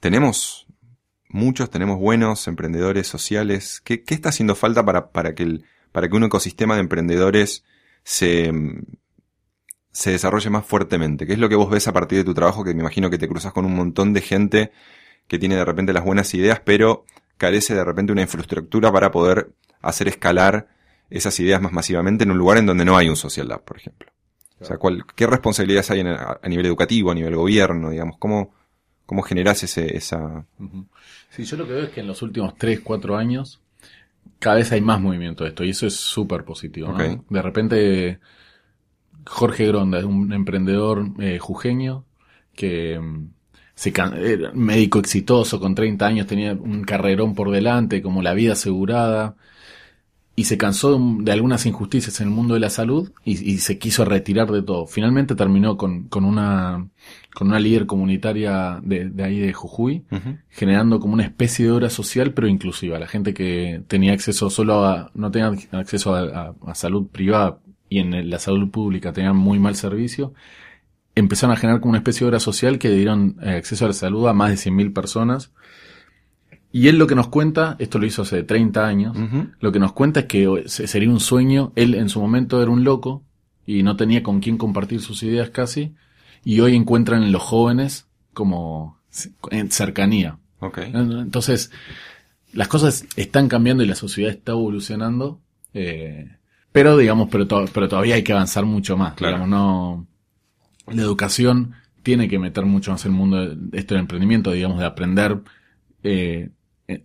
tenemos 0.00 0.66
muchos, 1.28 1.70
tenemos 1.70 1.98
buenos 1.98 2.48
emprendedores 2.48 3.06
sociales. 3.06 3.80
¿Qué, 3.84 4.02
está 4.08 4.30
haciendo 4.30 4.54
falta 4.54 4.84
para 4.84 5.34
que 5.34 5.44
un 5.44 6.24
ecosistema 6.24 6.74
de 6.74 6.80
emprendedores 6.80 7.64
se, 8.02 8.52
se 9.92 10.10
desarrolle 10.10 10.50
más 10.50 10.66
fuertemente? 10.66 11.26
¿Qué 11.26 11.32
es 11.32 11.38
lo 11.38 11.48
que 11.48 11.56
vos 11.56 11.70
ves 11.70 11.88
a 11.88 11.92
partir 11.92 12.18
de 12.18 12.24
tu 12.24 12.34
trabajo? 12.34 12.64
Que 12.64 12.74
me 12.74 12.80
imagino 12.80 13.08
que 13.08 13.18
te 13.18 13.28
cruzas 13.28 13.52
con 13.52 13.64
un 13.64 13.74
montón 13.74 14.12
de 14.12 14.20
gente 14.20 14.72
que 15.26 15.38
tiene 15.38 15.56
de 15.56 15.64
repente 15.64 15.92
las 15.92 16.04
buenas 16.04 16.32
ideas, 16.34 16.60
pero 16.64 17.04
carece 17.38 17.74
de 17.74 17.84
repente 17.84 18.12
una 18.12 18.22
infraestructura 18.22 18.92
para 18.92 19.10
poder 19.10 19.52
hacer 19.80 20.08
escalar 20.08 20.68
esas 21.10 21.38
ideas 21.40 21.60
más 21.62 21.72
masivamente 21.72 22.24
en 22.24 22.30
un 22.32 22.38
lugar 22.38 22.58
en 22.58 22.66
donde 22.66 22.84
no 22.84 22.96
hay 22.96 23.08
un 23.08 23.16
social 23.16 23.48
lab, 23.48 23.64
por 23.64 23.76
ejemplo. 23.78 24.08
O 24.60 24.64
sea, 24.64 24.78
¿cuál, 24.78 25.04
¿qué 25.14 25.26
responsabilidades 25.26 25.90
hay 25.90 26.00
en- 26.00 26.06
a, 26.08 26.38
a 26.42 26.48
nivel 26.48 26.66
educativo, 26.66 27.10
a 27.10 27.14
nivel 27.14 27.36
gobierno, 27.36 27.90
digamos? 27.90 28.16
¿Cómo, 28.18 28.54
cómo 29.04 29.22
generás 29.22 29.62
ese, 29.62 29.96
esa... 29.96 30.44
Sí, 31.30 31.44
yo 31.44 31.56
lo 31.56 31.66
que 31.66 31.72
veo 31.74 31.84
es 31.84 31.90
que 31.90 32.00
en 32.00 32.06
los 32.06 32.22
últimos 32.22 32.56
3, 32.56 32.80
4 32.80 33.16
años 33.16 33.60
cada 34.38 34.56
vez 34.56 34.72
hay 34.72 34.80
más 34.82 35.00
movimiento 35.00 35.44
de 35.44 35.50
esto 35.50 35.64
y 35.64 35.70
eso 35.70 35.86
es 35.86 35.94
súper 35.96 36.44
positivo. 36.44 36.88
De 37.30 37.42
repente 37.42 38.20
Jorge 39.26 39.66
Gronda 39.66 39.98
es 39.98 40.04
un 40.04 40.32
emprendedor 40.32 41.04
eh, 41.18 41.38
jujeño 41.38 42.04
que 42.54 42.98
mm, 42.98 43.28
se 43.74 43.92
can- 43.92 44.16
era 44.16 44.52
médico 44.52 44.98
exitoso 44.98 45.58
con 45.60 45.74
30 45.74 46.06
años, 46.06 46.26
tenía 46.26 46.52
un 46.52 46.84
carrerón 46.84 47.34
por 47.34 47.50
delante, 47.50 48.02
como 48.02 48.22
la 48.22 48.34
vida 48.34 48.52
asegurada 48.52 49.36
y 50.38 50.44
se 50.44 50.58
cansó 50.58 50.90
de, 50.90 50.96
un- 50.96 51.24
de 51.24 51.32
algunas 51.32 51.64
injusticias 51.66 52.20
en 52.20 52.28
el 52.28 52.34
mundo 52.34 52.54
de 52.54 52.60
la 52.60 52.68
salud 52.70 53.10
y, 53.24 53.32
y 53.52 53.58
se 53.58 53.78
quiso 53.78 54.04
retirar 54.04 54.50
de 54.52 54.62
todo. 54.62 54.86
Finalmente 54.86 55.34
terminó 55.34 55.76
con, 55.78 56.04
con 56.08 56.24
una 56.24 56.86
con 57.34 57.48
una 57.48 57.58
líder 57.60 57.84
comunitaria 57.86 58.80
de, 58.82 59.10
de 59.10 59.22
ahí 59.24 59.38
de 59.38 59.52
Jujuy, 59.52 60.04
generando 60.48 61.00
como 61.00 61.12
una 61.14 61.24
especie 61.24 61.66
de 61.66 61.70
obra 61.72 61.90
social, 61.90 62.32
pero 62.32 62.48
inclusiva. 62.48 62.98
La 62.98 63.06
gente 63.06 63.34
que 63.34 63.82
tenía 63.88 64.12
acceso 64.14 64.48
solo 64.48 64.86
a, 64.86 65.10
no 65.14 65.30
tenía 65.30 65.52
acceso 65.72 66.14
a, 66.14 66.20
a- 66.22 66.54
a 66.66 66.74
salud 66.74 67.08
privada 67.08 67.58
y 67.90 67.98
en 67.98 68.30
la 68.30 68.38
salud 68.38 68.70
pública 68.70 69.12
tenían 69.12 69.36
muy 69.36 69.58
mal 69.58 69.74
servicio, 69.76 70.32
empezaron 71.14 71.54
a 71.54 71.58
generar 71.58 71.80
como 71.80 71.90
una 71.90 71.98
especie 71.98 72.20
de 72.24 72.28
obra 72.28 72.40
social 72.40 72.78
que 72.78 72.90
dieron 72.90 73.36
eh, 73.42 73.50
acceso 73.50 73.84
a 73.84 73.88
la 73.88 73.94
salud 73.94 74.26
a 74.28 74.32
más 74.32 74.50
de 74.50 74.56
100.000 74.70 74.92
personas. 74.92 75.52
Y 76.76 76.88
él 76.88 76.98
lo 76.98 77.06
que 77.06 77.14
nos 77.14 77.28
cuenta, 77.28 77.76
esto 77.78 77.98
lo 77.98 78.06
hizo 78.06 78.22
hace 78.22 78.42
30 78.42 78.86
años, 78.86 79.16
lo 79.60 79.72
que 79.72 79.78
nos 79.78 79.92
cuenta 79.92 80.20
es 80.20 80.26
que 80.26 80.64
se- 80.66 80.86
sería 80.86 81.08
un 81.10 81.20
sueño. 81.20 81.72
Él 81.74 81.94
en 81.94 82.08
su 82.08 82.20
momento 82.20 82.60
era 82.62 82.70
un 82.70 82.84
loco 82.84 83.22
y 83.66 83.82
no 83.82 83.96
tenía 83.96 84.22
con 84.22 84.40
quién 84.40 84.58
compartir 84.58 85.00
sus 85.00 85.22
ideas 85.22 85.50
casi. 85.50 85.94
Y 86.44 86.60
hoy 86.60 86.74
encuentran 86.76 87.22
en 87.22 87.32
los 87.32 87.42
jóvenes 87.42 88.06
como 88.34 88.98
en 89.50 89.70
cercanía. 89.70 90.38
Entonces, 91.22 91.70
las 92.52 92.68
cosas 92.68 93.06
están 93.16 93.48
cambiando 93.48 93.82
y 93.82 93.86
la 93.86 93.94
sociedad 93.94 94.30
está 94.30 94.52
evolucionando. 94.52 95.40
eh, 95.74 96.30
pero 96.72 96.96
digamos, 96.98 97.28
pero, 97.30 97.46
to- 97.46 97.64
pero 97.72 97.88
todavía 97.88 98.14
hay 98.16 98.22
que 98.22 98.32
avanzar 98.32 98.64
mucho 98.66 98.96
más. 98.98 99.14
Claro. 99.14 99.36
Digamos, 99.36 99.48
no. 99.48 100.06
La 100.94 101.02
educación 101.02 101.72
tiene 102.02 102.28
que 102.28 102.38
meter 102.38 102.64
mucho 102.66 102.90
más 102.92 103.04
el 103.06 103.12
mundo 103.12 103.54
de 103.54 103.78
esto 103.78 103.94
del 103.94 104.02
emprendimiento, 104.02 104.52
digamos, 104.52 104.78
de 104.78 104.84
aprender, 104.84 105.38
eh, 106.02 106.48
eh, 106.48 106.50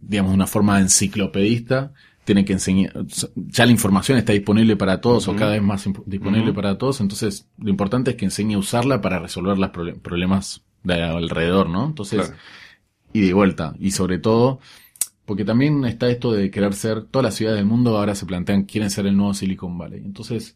digamos, 0.01 0.31
de 0.31 0.35
una 0.35 0.47
forma 0.47 0.79
enciclopedista. 0.79 1.93
Tiene 2.23 2.45
que 2.45 2.53
enseñar, 2.53 2.93
ya 3.35 3.65
la 3.65 3.71
información 3.71 4.17
está 4.17 4.31
disponible 4.31 4.75
para 4.75 5.01
todos 5.01 5.27
o 5.27 5.35
cada 5.35 5.53
vez 5.53 5.61
más 5.63 5.89
disponible 6.05 6.53
para 6.53 6.77
todos. 6.77 7.01
Entonces, 7.01 7.47
lo 7.57 7.69
importante 7.69 8.11
es 8.11 8.17
que 8.17 8.25
enseñe 8.25 8.53
a 8.53 8.59
usarla 8.59 9.01
para 9.01 9.19
resolver 9.19 9.57
los 9.57 9.71
problemas 9.71 10.61
de 10.83 11.01
alrededor, 11.01 11.69
¿no? 11.69 11.85
Entonces, 11.85 12.27
Claro. 12.27 12.35
y 13.11 13.21
de 13.21 13.33
vuelta. 13.33 13.73
Y 13.79 13.91
sobre 13.91 14.19
todo, 14.19 14.59
porque 15.25 15.45
también 15.45 15.83
está 15.85 16.09
esto 16.09 16.31
de 16.31 16.51
querer 16.51 16.73
ser, 16.73 17.05
todas 17.05 17.23
las 17.23 17.35
ciudades 17.35 17.57
del 17.57 17.65
mundo 17.65 17.97
ahora 17.97 18.13
se 18.13 18.27
plantean, 18.27 18.63
quieren 18.65 18.91
ser 18.91 19.07
el 19.07 19.17
nuevo 19.17 19.33
Silicon 19.33 19.77
Valley. 19.77 20.01
Entonces, 20.05 20.55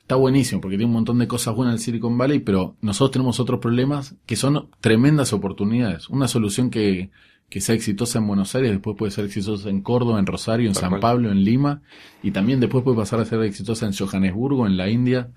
está 0.00 0.16
buenísimo 0.16 0.60
porque 0.60 0.76
tiene 0.76 0.86
un 0.86 0.94
montón 0.94 1.18
de 1.18 1.28
cosas 1.28 1.54
buenas 1.54 1.74
el 1.74 1.80
Silicon 1.80 2.18
Valley, 2.18 2.40
pero 2.40 2.76
nosotros 2.80 3.12
tenemos 3.12 3.38
otros 3.38 3.60
problemas 3.60 4.16
que 4.26 4.34
son 4.34 4.68
tremendas 4.80 5.32
oportunidades. 5.32 6.08
Una 6.08 6.26
solución 6.26 6.70
que, 6.70 7.10
que 7.48 7.60
sea 7.60 7.74
exitosa 7.74 8.18
en 8.18 8.26
Buenos 8.26 8.54
Aires, 8.54 8.70
después 8.72 8.96
puede 8.96 9.10
ser 9.10 9.24
exitosa 9.24 9.70
en 9.70 9.80
Córdoba, 9.80 10.18
en 10.18 10.26
Rosario, 10.26 10.68
en 10.68 10.74
San 10.74 10.90
cual. 10.90 11.00
Pablo, 11.00 11.30
en 11.32 11.44
Lima, 11.44 11.80
y 12.22 12.30
también 12.30 12.60
después 12.60 12.84
puede 12.84 12.96
pasar 12.98 13.20
a 13.20 13.24
ser 13.24 13.40
exitosa 13.42 13.86
en 13.86 13.92
Johannesburgo, 13.94 14.66
en 14.66 14.76
la 14.76 14.88
India. 14.90 15.28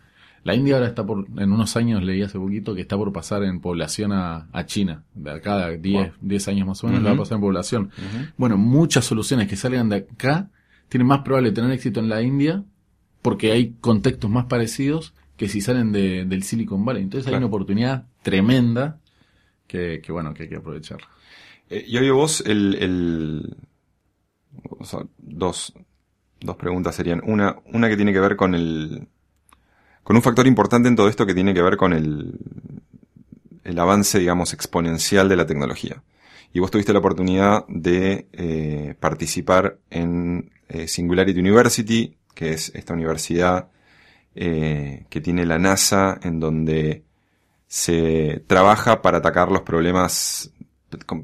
La 0.44 0.56
India 0.56 0.74
ahora 0.76 0.88
está 0.88 1.06
por, 1.06 1.28
en 1.38 1.52
unos 1.52 1.78
años 1.78 2.04
leí 2.04 2.22
hace 2.24 2.40
poquito 2.40 2.74
que 2.74 2.82
está 2.82 2.98
por 2.98 3.14
pasar 3.14 3.44
en 3.44 3.62
población 3.62 4.12
a, 4.12 4.48
a 4.52 4.66
China. 4.66 5.04
De 5.14 5.32
acá 5.32 5.66
a 5.66 5.70
10, 5.72 5.94
Wow. 5.94 6.12
10 6.22 6.48
años 6.48 6.68
más 6.68 6.84
o 6.84 6.88
menos 6.88 7.04
la 7.04 7.10
va 7.12 7.16
a 7.16 7.20
pasar 7.20 7.36
en 7.36 7.42
población. 7.42 7.92
Bueno, 8.38 8.58
muchas 8.58 9.06
soluciones 9.06 9.48
que 9.48 9.56
salgan 9.56 9.88
de 9.90 9.98
acá 9.98 10.50
tienen 10.90 11.08
más 11.08 11.20
probable 11.22 11.52
tener 11.52 11.70
éxito 11.72 12.00
en 12.00 12.10
la 12.10 12.22
India 12.24 12.64
porque 13.22 13.52
hay 13.52 13.76
contextos 13.80 14.30
más 14.32 14.46
parecidos 14.46 15.14
que 15.38 15.48
si 15.48 15.62
salen 15.62 15.92
de- 15.92 16.26
del 16.26 16.42
Silicon 16.44 16.84
Valley. 16.84 17.04
Entonces 17.04 17.28
hay 17.32 17.36
una 17.38 17.46
oportunidad 17.46 18.08
tremenda 18.24 18.98
que, 19.68 20.02
que 20.04 20.12
bueno, 20.12 20.34
que 20.34 20.44
hay 20.44 20.50
que 20.50 20.56
aprovechar. 20.58 20.98
Eh, 21.72 21.86
y 21.88 21.98
hoy 21.98 22.10
vos, 22.12 22.44
el, 22.46 22.76
el, 22.76 23.58
dos, 25.18 25.74
dos 26.40 26.56
preguntas 26.58 26.96
serían. 26.96 27.22
Una, 27.26 27.56
una 27.74 27.90
que 27.90 27.96
tiene 27.96 28.14
que 28.14 28.20
ver 28.20 28.36
con 28.36 28.54
el, 28.54 29.08
con 30.04 30.16
un 30.16 30.22
factor 30.22 30.46
importante 30.46 30.90
en 30.90 30.96
todo 30.96 31.08
esto 31.08 31.26
que 31.26 31.34
tiene 31.34 31.54
que 31.54 31.62
ver 31.62 31.78
con 31.78 31.94
el, 31.94 32.38
el 33.64 33.80
avance, 33.80 34.20
digamos, 34.20 34.54
exponencial 34.54 35.30
de 35.30 35.38
la 35.38 35.46
tecnología. 35.46 36.04
Y 36.54 36.60
vos 36.60 36.72
tuviste 36.72 36.92
la 36.92 37.00
oportunidad 37.00 37.66
de 37.70 38.28
eh, 38.34 38.96
participar 39.00 39.78
en 39.90 40.52
eh, 40.68 40.88
Singularity 40.88 41.40
University, 41.40 42.18
que 42.36 42.52
es 42.52 42.72
esta 42.76 42.94
universidad 42.94 43.70
eh, 44.36 45.06
que 45.10 45.22
tiene 45.22 45.46
la 45.46 45.60
NASA, 45.60 46.20
en 46.22 46.42
donde 46.42 47.04
se 47.68 48.44
trabaja 48.48 49.02
para 49.02 49.20
atacar 49.20 49.50
los 49.50 49.62
problemas 49.62 50.52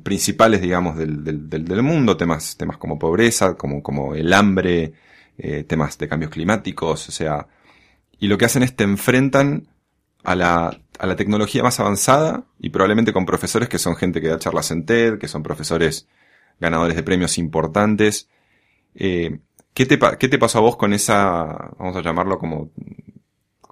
principales, 0.03 0.61
digamos, 0.61 0.97
del, 0.97 1.23
del, 1.23 1.49
del- 1.49 1.83
mundo, 1.83 2.17
temas, 2.17 2.57
temas 2.57 2.77
como 2.77 2.99
pobreza, 2.99 3.55
como, 3.55 3.83
como 3.83 4.15
el 4.15 4.33
hambre, 4.33 4.93
eh, 5.37 5.63
temas 5.63 5.97
de 5.97 6.07
cambios 6.07 6.31
climáticos, 6.31 7.09
o 7.09 7.11
sea, 7.11 7.47
y 8.19 8.27
lo 8.27 8.37
que 8.37 8.45
hacen 8.45 8.63
es 8.63 8.75
te 8.75 8.83
enfrentan 8.83 9.67
a 10.23 10.35
la, 10.35 10.79
a 10.99 11.07
la 11.07 11.15
tecnología 11.15 11.63
más 11.63 11.79
avanzada 11.79 12.45
y 12.59 12.69
probablemente 12.69 13.13
con 13.13 13.25
profesores 13.25 13.69
que 13.69 13.79
son 13.79 13.95
gente 13.95 14.21
que 14.21 14.29
da 14.29 14.39
charlas 14.39 14.71
en 14.71 14.85
TED, 14.85 15.19
que 15.19 15.27
son 15.27 15.43
profesores 15.43 16.07
ganadores 16.59 16.95
de 16.95 17.03
premios 17.03 17.37
importantes. 17.37 18.29
Eh, 18.95 19.39
¿qué, 19.73 19.85
te, 19.85 19.99
¿Qué 20.19 20.27
te 20.29 20.39
pasó 20.39 20.59
a 20.59 20.61
vos 20.61 20.77
con 20.77 20.93
esa, 20.93 21.71
vamos 21.79 21.95
a 21.97 22.01
llamarlo 22.01 22.39
como, 22.39 22.71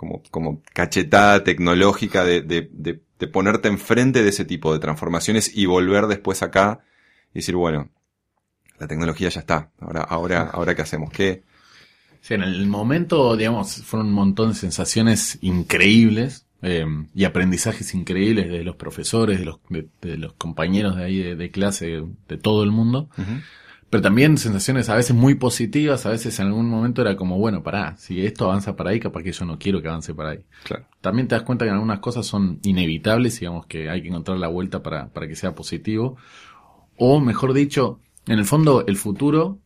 como, 0.05 0.23
como 0.31 0.61
cachetada 0.73 1.43
tecnológica 1.43 2.23
de, 2.23 2.41
de, 2.41 2.69
de, 2.71 3.01
de 3.19 3.27
ponerte 3.27 3.67
enfrente 3.67 4.23
de 4.23 4.29
ese 4.29 4.45
tipo 4.45 4.73
de 4.73 4.79
transformaciones 4.79 5.55
y 5.55 5.65
volver 5.65 6.07
después 6.07 6.43
acá 6.43 6.79
y 7.33 7.39
decir, 7.39 7.55
bueno, 7.55 7.89
la 8.79 8.87
tecnología 8.87 9.29
ya 9.29 9.39
está, 9.39 9.71
ahora, 9.79 10.01
ahora, 10.01 10.49
ahora 10.51 10.75
qué 10.75 10.81
hacemos, 10.81 11.09
qué, 11.11 11.43
Sí, 12.25 12.33
en 12.33 12.41
el 12.41 12.65
momento, 12.65 13.37
digamos, 13.37 13.83
fueron 13.83 14.07
un 14.07 14.15
montón 14.15 14.49
de 14.49 14.55
sensaciones 14.55 15.37
increíbles 15.41 16.47
eh, 16.63 16.83
y 17.13 17.23
aprendizajes 17.23 17.93
increíbles 17.93 18.49
de 18.49 18.63
los 18.63 18.77
profesores, 18.77 19.37
de 19.37 19.45
los, 19.45 19.59
de, 19.69 19.87
de 20.01 20.17
los 20.17 20.33
compañeros 20.33 20.95
de 20.95 21.03
ahí 21.03 21.21
de, 21.21 21.35
de 21.35 21.51
clase, 21.51 22.01
de 22.27 22.37
todo 22.37 22.63
el 22.63 22.71
mundo. 22.71 23.09
Pero 23.95 24.03
también 24.03 24.37
sensaciones 24.37 24.89
a 24.89 24.95
veces 24.97 25.15
muy 25.15 25.35
positivas, 25.35 26.05
a 26.05 26.09
veces 26.09 26.37
en 26.41 26.47
algún 26.47 26.69
momento 26.69 27.01
era 27.01 27.15
como, 27.15 27.37
bueno, 27.37 27.63
pará, 27.63 27.95
si 27.95 28.25
esto 28.25 28.43
avanza 28.43 28.75
para 28.75 28.89
ahí, 28.89 28.99
capaz 28.99 29.23
que 29.23 29.31
yo 29.31 29.45
no 29.45 29.57
quiero 29.57 29.81
que 29.81 29.87
avance 29.87 30.13
para 30.13 30.31
ahí. 30.31 30.39
claro, 30.65 30.85
También 30.99 31.29
te 31.29 31.35
das 31.35 31.45
cuenta 31.45 31.63
que 31.63 31.71
algunas 31.71 31.99
cosas 31.99 32.25
son 32.25 32.59
inevitables, 32.63 33.39
digamos 33.39 33.67
que 33.67 33.89
hay 33.89 34.01
que 34.01 34.09
encontrar 34.09 34.37
la 34.37 34.49
vuelta 34.49 34.83
para, 34.83 35.07
para 35.13 35.29
que 35.29 35.35
sea 35.37 35.55
positivo. 35.55 36.17
O 36.97 37.21
mejor 37.21 37.53
dicho, 37.53 38.01
en 38.27 38.37
el 38.37 38.43
fondo, 38.43 38.83
el 38.85 38.97
futuro, 38.97 39.59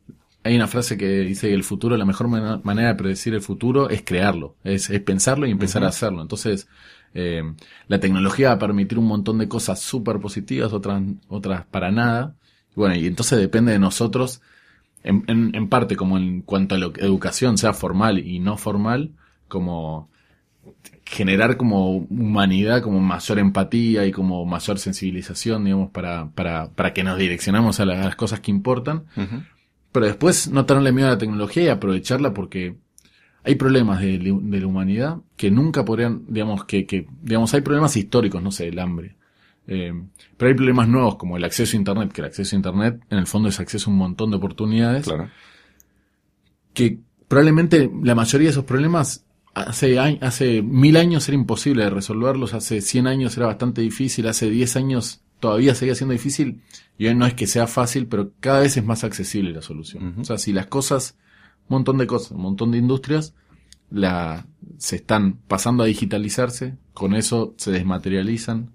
hay 0.44 0.56
una 0.56 0.68
frase 0.68 0.96
que 0.96 1.22
dice 1.22 1.48
que 1.48 1.56
el 1.56 1.64
futuro, 1.64 1.98
la 1.98 2.06
mejor 2.06 2.28
manera 2.28 2.90
de 2.90 2.96
predecir 2.96 3.34
el 3.34 3.42
futuro 3.42 3.90
es 3.90 4.04
crearlo, 4.04 4.58
es, 4.64 4.92
es 4.92 5.02
pensarlo 5.02 5.48
y 5.48 5.52
empezar 5.52 5.84
a 5.84 5.88
hacerlo. 5.88 6.22
Entonces, 6.22 6.68
eh, 7.16 7.42
la 7.88 8.00
tecnología 8.00 8.50
va 8.50 8.54
a 8.54 8.60
permitir 8.60 9.00
un 9.00 9.08
montón 9.08 9.40
de 9.40 9.48
cosas 9.48 9.80
súper 9.80 10.20
positivas, 10.20 10.72
otras, 10.72 11.02
otras 11.30 11.66
para 11.66 11.90
nada. 11.90 12.36
Bueno, 12.76 12.96
y 12.96 13.08
entonces 13.08 13.40
depende 13.40 13.72
de 13.72 13.80
nosotros 13.80 14.42
en, 15.04 15.24
en, 15.28 15.56
en 15.56 15.70
parte 15.70 15.96
como 15.96 16.18
en 16.18 16.42
cuanto 16.42 16.76
a 16.76 16.78
la 16.78 16.88
educación, 16.98 17.58
sea 17.58 17.74
formal 17.74 18.20
y 18.20 18.40
no 18.40 18.58
formal, 18.58 19.12
como 19.48 20.10
generar 21.06 21.58
como 21.58 21.98
humanidad, 21.98 22.82
como 22.82 23.00
mayor 23.00 23.40
empatía 23.40 24.06
y 24.06 24.12
como 24.12 24.46
mayor 24.46 24.78
sensibilización, 24.80 25.66
digamos, 25.66 25.90
para, 25.92 26.30
para, 26.32 26.70
para 26.72 26.94
que 26.94 27.04
nos 27.04 27.18
direccionamos 27.18 27.80
a, 27.80 27.86
la- 27.86 28.02
a 28.02 28.06
las 28.06 28.16
cosas 28.16 28.40
que 28.42 28.52
importan. 28.52 29.06
Pero 29.92 30.06
después 30.06 30.50
no 30.52 30.66
tenerle 30.66 30.92
miedo 30.92 31.08
a 31.10 31.12
la 31.14 31.18
tecnología 31.18 31.64
y 31.64 31.68
aprovecharla 31.70 32.34
porque 32.34 32.78
hay 33.44 33.56
problemas 33.56 34.02
de, 34.02 34.20
de 34.20 34.60
la 34.62 34.68
humanidad 34.68 35.18
que 35.38 35.52
nunca 35.52 35.86
podrían, 35.86 36.24
digamos, 36.28 36.66
que, 36.66 36.86
que, 36.88 37.08
digamos, 37.24 37.54
hay 37.54 37.62
problemas 37.62 37.98
históricos, 37.98 38.44
no 38.44 38.52
sé, 38.52 38.70
el 38.70 38.80
hambre. 38.80 39.16
Eh, 39.68 39.94
pero 40.38 40.50
hay 40.50 40.56
problemas 40.56 40.88
nuevos 40.88 41.16
como 41.18 41.38
el 41.38 41.44
acceso 41.44 41.78
a 41.78 41.80
Internet, 41.80 42.12
que 42.12 42.22
el 42.22 42.28
acceso 42.28 42.56
a 42.56 42.58
Internet 42.58 43.02
en 43.10 43.20
el 43.20 43.28
fondo 43.28 43.50
es 43.50 43.60
acceso 43.60 43.90
a 43.90 43.94
un 43.94 44.00
montón 44.00 44.32
de 44.32 44.38
oportunidades 44.38 45.06
Claro. 45.06 45.30
que 46.74 47.00
probablemente 47.28 47.92
la 48.04 48.16
mayoría 48.16 48.48
de 48.48 48.52
esos 48.52 48.66
problemas 48.66 49.26
hace, 49.54 50.00
hace 50.00 50.62
mil 50.62 50.98
años 50.98 51.28
era 51.28 51.36
imposible 51.36 51.84
de 51.84 51.90
resolverlos, 51.90 52.54
hace 52.54 52.82
100 52.82 53.08
años 53.08 53.38
era 53.38 53.48
bastante 53.48 53.82
difícil, 53.82 54.28
hace 54.28 54.50
10 54.50 54.76
años 54.78 55.22
todavía 55.40 55.76
seguía 55.76 55.96
siendo 55.96 56.14
difícil 56.14 56.62
y 56.98 57.08
hoy 57.08 57.16
no 57.16 57.26
es 57.26 57.34
que 57.34 57.48
sea 57.48 57.68
fácil, 57.68 58.08
pero 58.08 58.32
cada 58.40 58.62
vez 58.62 58.76
es 58.78 58.84
más 58.86 59.04
accesible 59.04 59.52
la 59.52 59.62
solución. 59.62 60.16
O 60.20 60.24
sea, 60.26 60.38
si 60.38 60.52
las 60.52 60.68
cosas, 60.68 61.16
un 61.68 61.76
montón 61.78 61.98
de 61.98 62.08
cosas, 62.08 62.32
un 62.32 62.42
montón 62.42 62.72
de 62.72 62.78
industrias, 62.78 63.34
la, 63.90 64.46
se 64.78 64.98
están 64.98 65.40
pasando 65.48 65.84
a 65.84 65.88
digitalizarse, 65.88 66.78
con 66.94 67.16
eso 67.16 67.54
se 67.58 67.72
desmaterializan, 67.72 68.72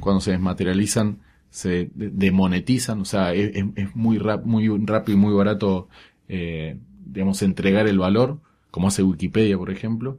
Cuando 0.00 0.20
se 0.20 0.32
desmaterializan 0.32 1.18
se 1.50 1.90
de- 1.94 2.10
demonetizan, 2.10 3.00
o 3.00 3.04
sea, 3.04 3.32
es, 3.34 3.54
es- 3.76 3.94
muy, 3.96 4.18
rap- 4.18 4.44
muy 4.44 4.68
rápido 4.84 5.16
y 5.18 5.20
muy 5.20 5.32
barato, 5.34 5.88
eh, 6.28 6.76
digamos, 7.06 7.42
entregar 7.42 7.86
el 7.86 7.98
valor, 7.98 8.38
como 8.70 8.88
hace 8.88 9.02
Wikipedia, 9.02 9.56
por 9.56 9.70
ejemplo, 9.70 10.18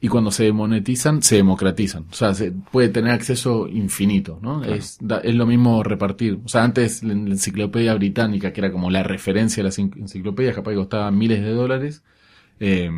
y 0.00 0.08
cuando 0.08 0.30
se 0.30 0.44
demonetizan, 0.44 1.22
se 1.22 1.36
democratizan, 1.36 2.04
o 2.10 2.14
sea, 2.14 2.34
se 2.34 2.52
puede 2.52 2.90
tener 2.90 3.12
acceso 3.12 3.68
infinito, 3.68 4.38
¿no? 4.42 4.60
Claro. 4.60 4.74
Es, 4.74 4.98
da- 5.00 5.20
es 5.20 5.34
lo 5.34 5.46
mismo 5.46 5.82
repartir, 5.82 6.40
o 6.44 6.48
sea, 6.48 6.64
antes 6.64 7.02
la, 7.02 7.14
enciclopedia 7.14 7.94
británica, 7.94 8.52
que 8.52 8.60
era 8.60 8.70
como 8.72 8.90
la 8.90 9.02
referencia 9.02 9.62
de 9.62 9.68
las 9.68 9.78
en- 9.78 9.92
enciclopedias, 9.96 10.54
capaz 10.54 10.72
que 10.72 10.76
costaba 10.76 11.10
miles 11.10 11.40
de 11.42 11.50
dólares, 11.52 12.02
eh, 12.60 12.90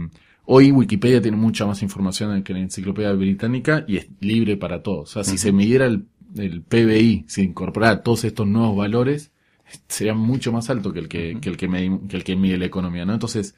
Hoy 0.46 0.70
Wikipedia 0.70 1.20
tiene 1.20 1.36
mucha 1.36 1.66
más 1.66 1.82
información 1.82 2.42
que 2.42 2.52
la 2.52 2.60
enciclopedia 2.60 3.12
británica 3.12 3.84
y 3.88 3.96
es 3.96 4.06
libre 4.20 4.56
para 4.56 4.82
todos. 4.82 5.10
O 5.10 5.12
sea, 5.12 5.24
si 5.24 5.38
se 5.38 5.50
midiera 5.52 5.86
el, 5.86 6.06
el 6.36 6.62
PBI, 6.62 7.24
si 7.26 7.42
incorporara 7.42 8.02
todos 8.02 8.24
estos 8.24 8.46
nuevos 8.46 8.76
valores, 8.76 9.32
sería 9.88 10.14
mucho 10.14 10.52
más 10.52 10.70
alto 10.70 10.92
que 10.92 11.00
el 11.00 11.08
que, 11.08 11.38
que 11.40 11.48
el 11.48 11.56
que, 11.56 11.68
medi- 11.68 12.06
que 12.06 12.16
el 12.16 12.22
que 12.24 12.36
mide 12.36 12.58
la 12.58 12.66
economía, 12.66 13.04
¿no? 13.04 13.12
Entonces, 13.14 13.56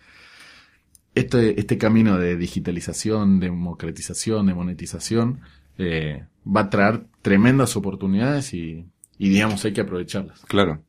este, 1.15 1.61
este 1.61 1.77
camino 1.77 2.17
de 2.19 2.37
digitalización, 2.37 3.39
democratización, 3.39 4.47
de 4.47 4.55
monetización, 4.55 5.41
eh, 5.77 6.25
va 6.47 6.63
a 6.63 6.71
traer 6.71 7.05
tremendas 7.21 7.77
oportunidades 7.77 8.55
y, 8.55 8.87
y 9.19 9.29
digamos, 9.29 9.63
hay 9.65 9.75
que 9.75 9.83
aprovecharlas. 9.83 10.41
Claro. 10.47 10.83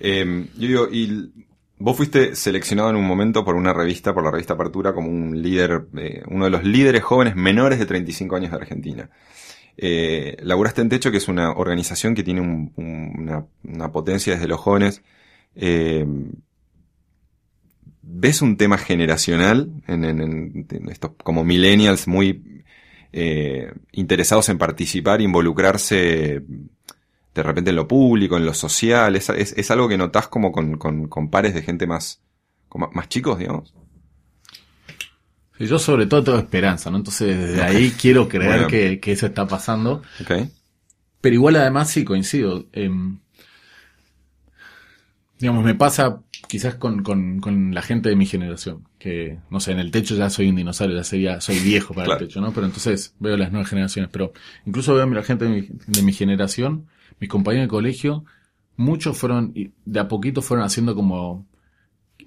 Eh, 0.00 0.46
yo 0.56 0.66
digo, 0.68 0.88
y 0.90 1.32
vos 1.78 1.96
fuiste 1.96 2.34
seleccionado 2.36 2.90
en 2.90 2.96
un 2.96 3.06
momento 3.06 3.44
por 3.44 3.56
una 3.56 3.72
revista, 3.72 4.14
por 4.14 4.24
la 4.24 4.30
revista 4.30 4.54
Apertura, 4.54 4.92
como 4.94 5.08
un 5.08 5.40
líder, 5.42 5.86
eh, 5.96 6.22
uno 6.28 6.44
de 6.44 6.50
los 6.50 6.64
líderes 6.64 7.02
jóvenes 7.02 7.36
menores 7.36 7.78
de 7.78 7.86
35 7.86 8.36
años 8.36 8.50
de 8.50 8.56
Argentina. 8.56 9.10
Eh, 9.76 10.36
en 10.82 10.88
Techo, 10.88 11.10
que 11.10 11.16
es 11.18 11.28
una 11.28 11.52
organización 11.52 12.14
que 12.14 12.22
tiene 12.22 12.40
un- 12.40 12.72
un- 12.76 13.12
una, 13.18 13.46
potencia 13.92 14.34
desde 14.34 14.46
los 14.48 14.60
jóvenes. 14.60 15.02
Eh, 15.56 16.06
¿Ves 18.06 18.42
un 18.42 18.56
tema 18.56 18.76
generacional 18.78 19.70
en, 19.86 20.04
en- 20.04 20.20
en- 20.20 20.66
en 20.70 20.88
estos 20.90 21.12
como 21.22 21.42
millennials 21.44 22.06
muy 22.06 22.62
eh, 23.16 23.72
interesados 23.92 24.48
en 24.48 24.58
participar, 24.58 25.20
involucrarse 25.20 26.42
de 27.34 27.42
repente 27.42 27.70
en 27.70 27.76
lo 27.76 27.88
público, 27.88 28.36
en 28.36 28.46
lo 28.46 28.54
social? 28.54 29.16
¿Es, 29.16 29.28
es, 29.30 29.52
es 29.56 29.70
algo 29.70 29.88
que 29.88 29.98
notás 29.98 30.28
como 30.28 30.52
con, 30.52 30.76
con, 30.78 31.08
con 31.08 31.30
pares 31.30 31.54
de 31.54 31.62
gente 31.62 31.86
más, 31.86 32.22
más 32.92 33.08
chicos, 33.08 33.38
digamos? 33.38 33.74
Sí, 35.58 35.66
Yo 35.66 35.78
sobre 35.78 36.06
todo 36.06 36.24
tengo 36.24 36.38
esperanza, 36.38 36.90
¿no? 36.90 36.96
Entonces 36.98 37.36
desde 37.38 37.62
ahí 37.62 37.92
quiero 38.00 38.28
creer 38.28 38.52
Bueno. 38.52 38.66
que, 38.68 38.98
que 39.00 39.12
eso 39.12 39.26
está 39.26 39.46
pasando. 39.46 40.02
Pero 41.20 41.34
igual 41.34 41.56
además 41.56 41.90
sí 41.90 42.04
coincido. 42.04 42.66
em, 42.72 43.18
digamos, 45.38 45.64
me 45.64 45.74
pasa 45.74 46.22
quizás 46.48 46.74
con, 46.76 47.02
con, 47.02 47.40
con 47.40 47.74
la 47.74 47.82
gente 47.82 48.08
de 48.08 48.16
mi 48.16 48.26
generación. 48.26 48.88
Que, 48.98 49.38
no 49.50 49.60
sé, 49.60 49.72
en 49.72 49.78
el 49.78 49.90
techo 49.90 50.14
ya 50.16 50.30
soy 50.30 50.48
un 50.48 50.56
dinosaurio, 50.56 50.96
ya 50.96 51.04
sería, 51.04 51.40
soy 51.40 51.58
viejo 51.60 51.94
para 51.94 52.06
Claro. 52.06 52.20
el 52.20 52.28
techo, 52.28 52.40
¿no? 52.40 52.52
Pero 52.52 52.66
entonces 52.66 53.14
veo 53.18 53.36
las 53.36 53.50
nuevas 53.52 53.68
generaciones. 53.68 54.10
Pero 54.12 54.32
incluso 54.66 54.94
veo 54.94 55.04
a 55.04 55.06
la 55.06 55.22
gente 55.22 55.44
de 55.44 55.50
mi, 55.50 55.68
de 55.86 56.02
mi 56.02 56.12
generación, 56.12 56.86
mis 57.20 57.30
compañeros 57.30 57.66
de 57.66 57.70
colegio, 57.70 58.24
muchos 58.76 59.16
fueron, 59.16 59.52
y 59.54 59.70
de 59.84 60.00
a 60.00 60.08
poquito 60.08 60.42
fueron 60.42 60.66
haciendo 60.66 60.94
como 60.94 61.46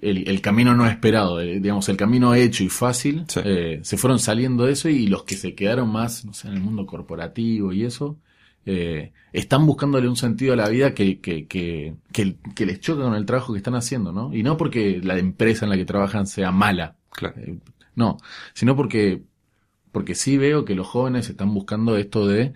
el, 0.00 0.28
el 0.28 0.40
camino 0.40 0.74
no 0.74 0.86
esperado, 0.86 1.40
eh, 1.40 1.60
digamos, 1.60 1.88
el 1.88 1.96
camino 1.96 2.34
hecho 2.34 2.62
y 2.64 2.68
fácil, 2.68 3.24
Sí. 3.28 3.40
eh, 3.44 3.80
se 3.82 3.96
fueron 3.96 4.18
saliendo 4.18 4.64
de 4.66 4.72
eso 4.72 4.88
y 4.88 5.06
los 5.08 5.24
que 5.24 5.34
se 5.34 5.54
quedaron 5.54 5.90
más, 5.90 6.24
no 6.24 6.32
sé, 6.34 6.48
en 6.48 6.54
el 6.54 6.60
mundo 6.60 6.86
corporativo 6.86 7.72
y 7.72 7.84
eso, 7.84 8.18
eh, 8.66 9.12
están 9.32 9.66
buscándole 9.66 10.08
un 10.08 10.16
sentido 10.16 10.52
a 10.52 10.56
la 10.56 10.68
vida 10.68 10.94
que, 10.94 11.20
que, 11.20 11.46
que, 11.46 11.94
que, 12.12 12.36
que 12.54 12.66
les 12.66 12.80
choca 12.80 13.02
con 13.02 13.14
el 13.14 13.24
trabajo 13.26 13.52
que 13.54 13.58
están 13.58 13.74
haciendo, 13.74 14.12
¿no? 14.12 14.32
Y 14.34 14.42
no 14.42 14.56
porque 14.56 15.00
la 15.02 15.18
empresa 15.18 15.64
en 15.64 15.70
la 15.70 15.76
que 15.76 15.84
trabajan 15.86 16.26
sea 16.26 16.52
mala, 16.52 16.96
Claro. 17.10 17.34
eh, 17.40 17.58
no, 17.96 18.18
sino 18.54 18.76
porque, 18.76 19.22
porque 19.90 20.14
sí 20.14 20.36
veo 20.36 20.64
que 20.64 20.74
los 20.74 20.86
jóvenes 20.86 21.28
están 21.30 21.52
buscando 21.54 21.96
esto 21.96 22.26
de 22.28 22.52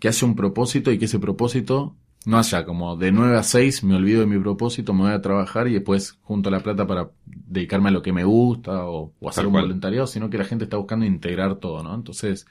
que 0.00 0.08
haya 0.08 0.26
un 0.26 0.36
propósito 0.36 0.92
y 0.92 0.98
que 0.98 1.06
ese 1.06 1.20
propósito 1.20 1.96
no 2.26 2.38
haya 2.38 2.64
como 2.66 2.96
de 2.96 3.12
9 3.12 3.36
a 3.38 3.44
6 3.44 3.84
me 3.84 3.96
olvido 3.96 4.20
de 4.20 4.26
mi 4.26 4.38
propósito, 4.40 4.94
me 4.94 5.02
voy 5.04 5.12
a 5.12 5.22
trabajar 5.22 5.68
y 5.68 5.74
después 5.74 6.18
junto 6.22 6.50
la 6.50 6.62
plata 6.62 6.86
para 6.86 7.10
dedicarme 7.26 7.90
a 7.90 7.92
lo 7.92 8.02
que 8.02 8.12
me 8.12 8.24
gusta 8.24 8.86
o, 8.86 9.14
o 9.20 9.30
hacer 9.30 9.46
Tal 9.46 9.48
un 9.48 9.54
cual. 9.54 9.58
voluntariado, 9.58 10.06
sino 10.06 10.30
que 10.30 10.38
la 10.38 10.44
gente 10.44 10.64
está 10.64 10.78
buscando 10.78 11.06
integrar 11.06 11.56
todo, 11.56 11.82
¿no? 11.82 11.94
Entonces, 11.94 12.46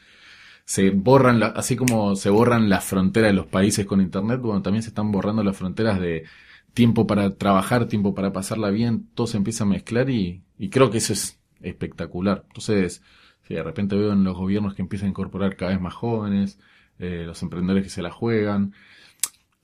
se 0.66 0.92
borran, 0.92 1.40
la- 1.40 1.48
así 1.48 1.76
como 1.76 2.16
se 2.16 2.30
borran 2.30 2.70
las 2.70 2.86
fronteras 2.86 3.30
de 3.32 3.34
los 3.36 3.48
países 3.48 3.86
con 3.86 4.02
internet, 4.02 4.40
bueno, 4.42 4.62
también 4.62 4.84
se 4.84 4.90
están 4.90 5.12
borrando 5.12 5.44
las 5.44 5.58
fronteras 5.58 6.00
de 6.00 6.26
tiempo 6.74 7.08
para 7.08 7.36
trabajar, 7.36 7.88
tiempo 7.88 8.14
para 8.14 8.32
pasarla 8.34 8.70
bien, 8.70 9.10
todo 9.16 9.28
se 9.28 9.38
empieza 9.38 9.64
a 9.64 9.68
mezclar 9.68 10.10
y, 10.10 10.44
y 10.58 10.70
creo 10.70 10.92
que 10.92 11.00
eso 11.00 11.14
es 11.14 11.40
espectacular. 11.62 12.44
Entonces, 12.48 13.04
si 13.48 13.56
de 13.56 13.64
repente 13.64 13.96
veo 13.96 14.14
en 14.14 14.24
los 14.24 14.38
gobiernos 14.38 14.76
que 14.76 14.82
empiezan 14.82 15.08
a 15.08 15.10
incorporar 15.12 15.56
cada 15.56 15.72
vez 15.72 15.82
más 15.82 15.94
jóvenes, 15.96 16.60
eh, 17.00 17.24
los 17.26 17.42
emprendedores 17.42 17.84
que 17.84 17.90
se 17.90 18.02
la 18.02 18.12
juegan, 18.12 18.74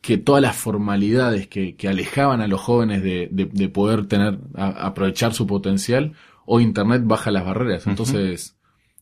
que 0.02 0.18
todas 0.18 0.42
las 0.42 0.56
formalidades 0.56 1.48
que, 1.48 1.76
que 1.76 1.88
alejaban 1.88 2.42
a 2.42 2.48
los 2.48 2.62
jóvenes 2.62 3.02
de, 3.04 3.28
de, 3.32 3.46
de 3.46 3.70
poder 3.70 4.06
tener, 4.08 4.40
a- 4.56 4.88
aprovechar 4.88 5.34
su 5.34 5.46
potencial, 5.48 6.14
hoy 6.46 6.64
Internet 6.64 7.02
baja 7.06 7.32
las 7.32 7.46
barreras. 7.46 7.88
Entonces, 7.88 8.56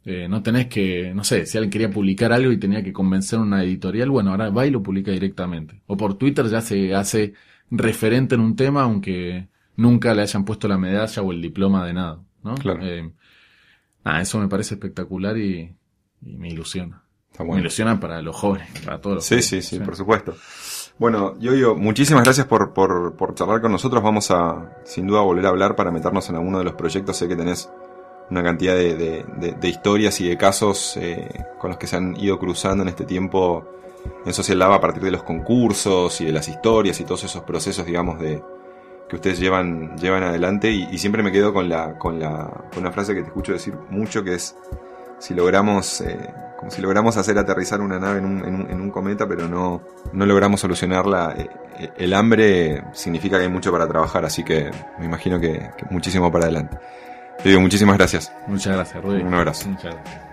eh, 0.05 0.27
no 0.29 0.41
tenés 0.43 0.67
que, 0.67 1.13
no 1.13 1.23
sé, 1.23 1.45
si 1.45 1.57
alguien 1.57 1.71
quería 1.71 1.89
publicar 1.91 2.31
algo 2.33 2.51
y 2.51 2.57
tenía 2.57 2.83
que 2.83 2.93
convencer 2.93 3.39
a 3.39 3.41
una 3.41 3.63
editorial, 3.63 4.09
bueno, 4.09 4.31
ahora 4.31 4.49
va 4.49 4.65
y 4.65 4.71
lo 4.71 4.81
publica 4.81 5.11
directamente. 5.11 5.81
O 5.87 5.97
por 5.97 6.15
Twitter 6.17 6.47
ya 6.47 6.61
se 6.61 6.93
hace 6.95 7.33
referente 7.69 8.35
en 8.35 8.41
un 8.41 8.55
tema, 8.55 8.83
aunque 8.83 9.47
nunca 9.75 10.13
le 10.13 10.21
hayan 10.21 10.45
puesto 10.45 10.67
la 10.67 10.77
medalla 10.77 11.21
o 11.21 11.31
el 11.31 11.41
diploma 11.41 11.85
de 11.85 11.93
nada, 11.93 12.19
¿no? 12.43 12.55
Claro. 12.55 12.79
Eh, 12.81 13.11
eso 14.21 14.39
me 14.39 14.47
parece 14.47 14.75
espectacular 14.75 15.37
y, 15.37 15.75
y 16.21 16.37
me 16.37 16.49
ilusiona. 16.49 17.02
Está 17.33 17.43
bueno. 17.43 17.61
ilusiona 17.61 17.99
para 17.99 18.21
los 18.21 18.35
jóvenes, 18.35 18.69
para 18.85 19.01
todos 19.01 19.15
los 19.17 19.25
Sí, 19.25 19.29
jóvenes. 19.35 19.47
sí, 19.47 19.61
sí, 19.63 19.79
por 19.79 19.95
supuesto. 19.95 20.35
Bueno, 20.99 21.33
yo 21.39 21.51
digo, 21.53 21.75
muchísimas 21.75 22.23
gracias 22.23 22.45
por, 22.45 22.71
por, 22.73 23.15
por 23.15 23.33
charlar 23.33 23.59
con 23.59 23.71
nosotros. 23.71 24.03
Vamos 24.03 24.29
a, 24.29 24.71
sin 24.85 25.07
duda, 25.07 25.21
volver 25.21 25.47
a 25.47 25.49
hablar 25.49 25.75
para 25.75 25.89
meternos 25.89 26.29
en 26.29 26.35
alguno 26.35 26.59
de 26.59 26.63
los 26.63 26.75
proyectos. 26.75 27.17
Sé 27.17 27.27
que 27.27 27.35
tenés 27.35 27.69
una 28.29 28.43
cantidad 28.43 28.75
de, 28.75 28.95
de- 28.95 29.25
de- 29.37 29.51
de 29.53 29.67
historias 29.67 30.21
y 30.21 30.29
de 30.29 30.37
casos 30.37 30.95
eh, 30.97 31.27
con 31.59 31.71
los 31.71 31.77
que 31.79 31.87
se 31.87 31.95
han 31.97 32.15
ido 32.19 32.37
cruzando 32.37 32.83
en 32.83 32.89
este 32.89 33.03
tiempo 33.05 33.65
en 34.25 34.33
Social 34.33 34.59
Lab 34.59 34.73
a 34.73 34.79
partir 34.81 35.01
de 35.01 35.11
los 35.11 35.23
concursos 35.23 36.21
y 36.21 36.25
de 36.25 36.31
las 36.31 36.47
historias 36.47 36.99
y 36.99 37.03
todos 37.05 37.23
esos 37.23 37.41
procesos, 37.43 37.85
digamos, 37.85 38.19
de 38.19 38.43
que 39.09 39.15
ustedes 39.15 39.39
llevan, 39.39 39.97
llevan 39.97 40.21
adelante. 40.21 40.69
Y, 40.71 40.87
y 40.91 40.99
siempre 40.99 41.23
me 41.23 41.31
quedo 41.31 41.51
con 41.51 41.67
la, 41.67 41.97
con 41.97 42.19
la, 42.19 42.67
con 42.71 42.81
una 42.83 42.91
frase 42.91 43.15
que 43.15 43.21
te 43.21 43.27
escucho 43.29 43.53
decir 43.53 43.73
mucho, 43.89 44.23
que 44.23 44.35
es 44.35 44.55
si 45.17 45.33
logramos, 45.33 46.01
eh, 46.01 46.29
como 46.63 46.71
si 46.71 46.81
logramos 46.81 47.17
hacer 47.17 47.37
aterrizar 47.37 47.81
una 47.81 47.99
nave 47.99 48.19
en 48.19 48.25
un, 48.25 48.45
en 48.45 48.55
un, 48.55 48.71
en 48.71 48.79
un 48.79 48.89
cometa, 48.89 49.27
pero 49.27 49.49
no, 49.49 49.81
no 50.13 50.25
logramos 50.25 50.61
solucionarla, 50.61 51.35
eh, 51.37 51.49
eh, 51.77 51.89
el 51.97 52.13
hambre 52.13 52.85
significa 52.93 53.35
que 53.35 53.43
hay 53.43 53.49
mucho 53.49 53.69
para 53.69 53.85
trabajar, 53.85 54.23
así 54.23 54.45
que 54.45 54.71
me 54.97 55.03
imagino 55.03 55.41
que, 55.41 55.71
que 55.75 55.85
muchísimo 55.89 56.31
para 56.31 56.45
adelante. 56.45 56.77
Te 57.41 57.49
digo 57.49 57.59
muchísimas 57.59 57.97
gracias. 57.97 58.31
Muchas 58.47 58.75
gracias, 58.75 59.03
Rudy. 59.03 59.23
Un 59.23 59.33
abrazo. 59.33 59.67
Muchas 59.67 59.93
gracias. 59.93 60.32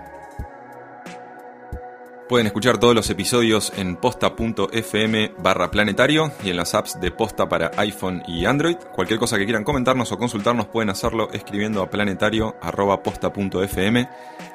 Pueden 2.31 2.47
escuchar 2.47 2.79
todos 2.79 2.95
los 2.95 3.11
episodios 3.11 3.73
en 3.77 3.97
posta.fm 3.97 5.33
barra 5.39 5.69
planetario 5.69 6.31
y 6.45 6.51
en 6.51 6.59
las 6.59 6.77
apps 6.77 7.01
de 7.01 7.11
posta 7.11 7.49
para 7.49 7.73
iPhone 7.77 8.23
y 8.29 8.45
Android. 8.45 8.77
Cualquier 8.95 9.19
cosa 9.19 9.37
que 9.37 9.47
quieran 9.47 9.65
comentarnos 9.65 10.13
o 10.13 10.17
consultarnos 10.17 10.67
pueden 10.67 10.91
hacerlo 10.91 11.29
escribiendo 11.33 11.83
a 11.83 11.91
planetario.posta.fm. 11.91 14.09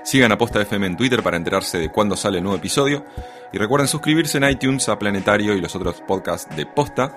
Sigan 0.06 0.32
a 0.32 0.38
Posta 0.38 0.62
FM 0.62 0.88
en 0.88 0.96
Twitter 0.96 1.22
para 1.22 1.36
enterarse 1.36 1.78
de 1.78 1.92
cuándo 1.92 2.16
sale 2.16 2.38
el 2.38 2.46
nuevo 2.46 2.58
episodio. 2.58 3.04
Y 3.52 3.58
recuerden 3.58 3.90
suscribirse 3.90 4.38
en 4.38 4.50
iTunes 4.50 4.88
a 4.88 4.98
Planetario 4.98 5.54
y 5.54 5.60
los 5.60 5.76
otros 5.76 6.02
podcasts 6.08 6.56
de 6.56 6.66
Posta 6.66 7.14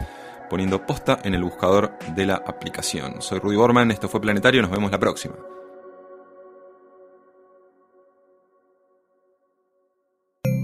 poniendo 0.50 0.84
posta 0.84 1.20
en 1.22 1.36
el 1.36 1.44
buscador 1.44 1.96
de 2.16 2.26
la 2.26 2.34
aplicación. 2.34 3.22
Soy 3.22 3.38
Rudy 3.38 3.54
Borman, 3.54 3.92
esto 3.92 4.08
fue 4.08 4.20
Planetario, 4.20 4.62
nos 4.62 4.72
vemos 4.72 4.90
la 4.90 4.98
próxima. 4.98 5.36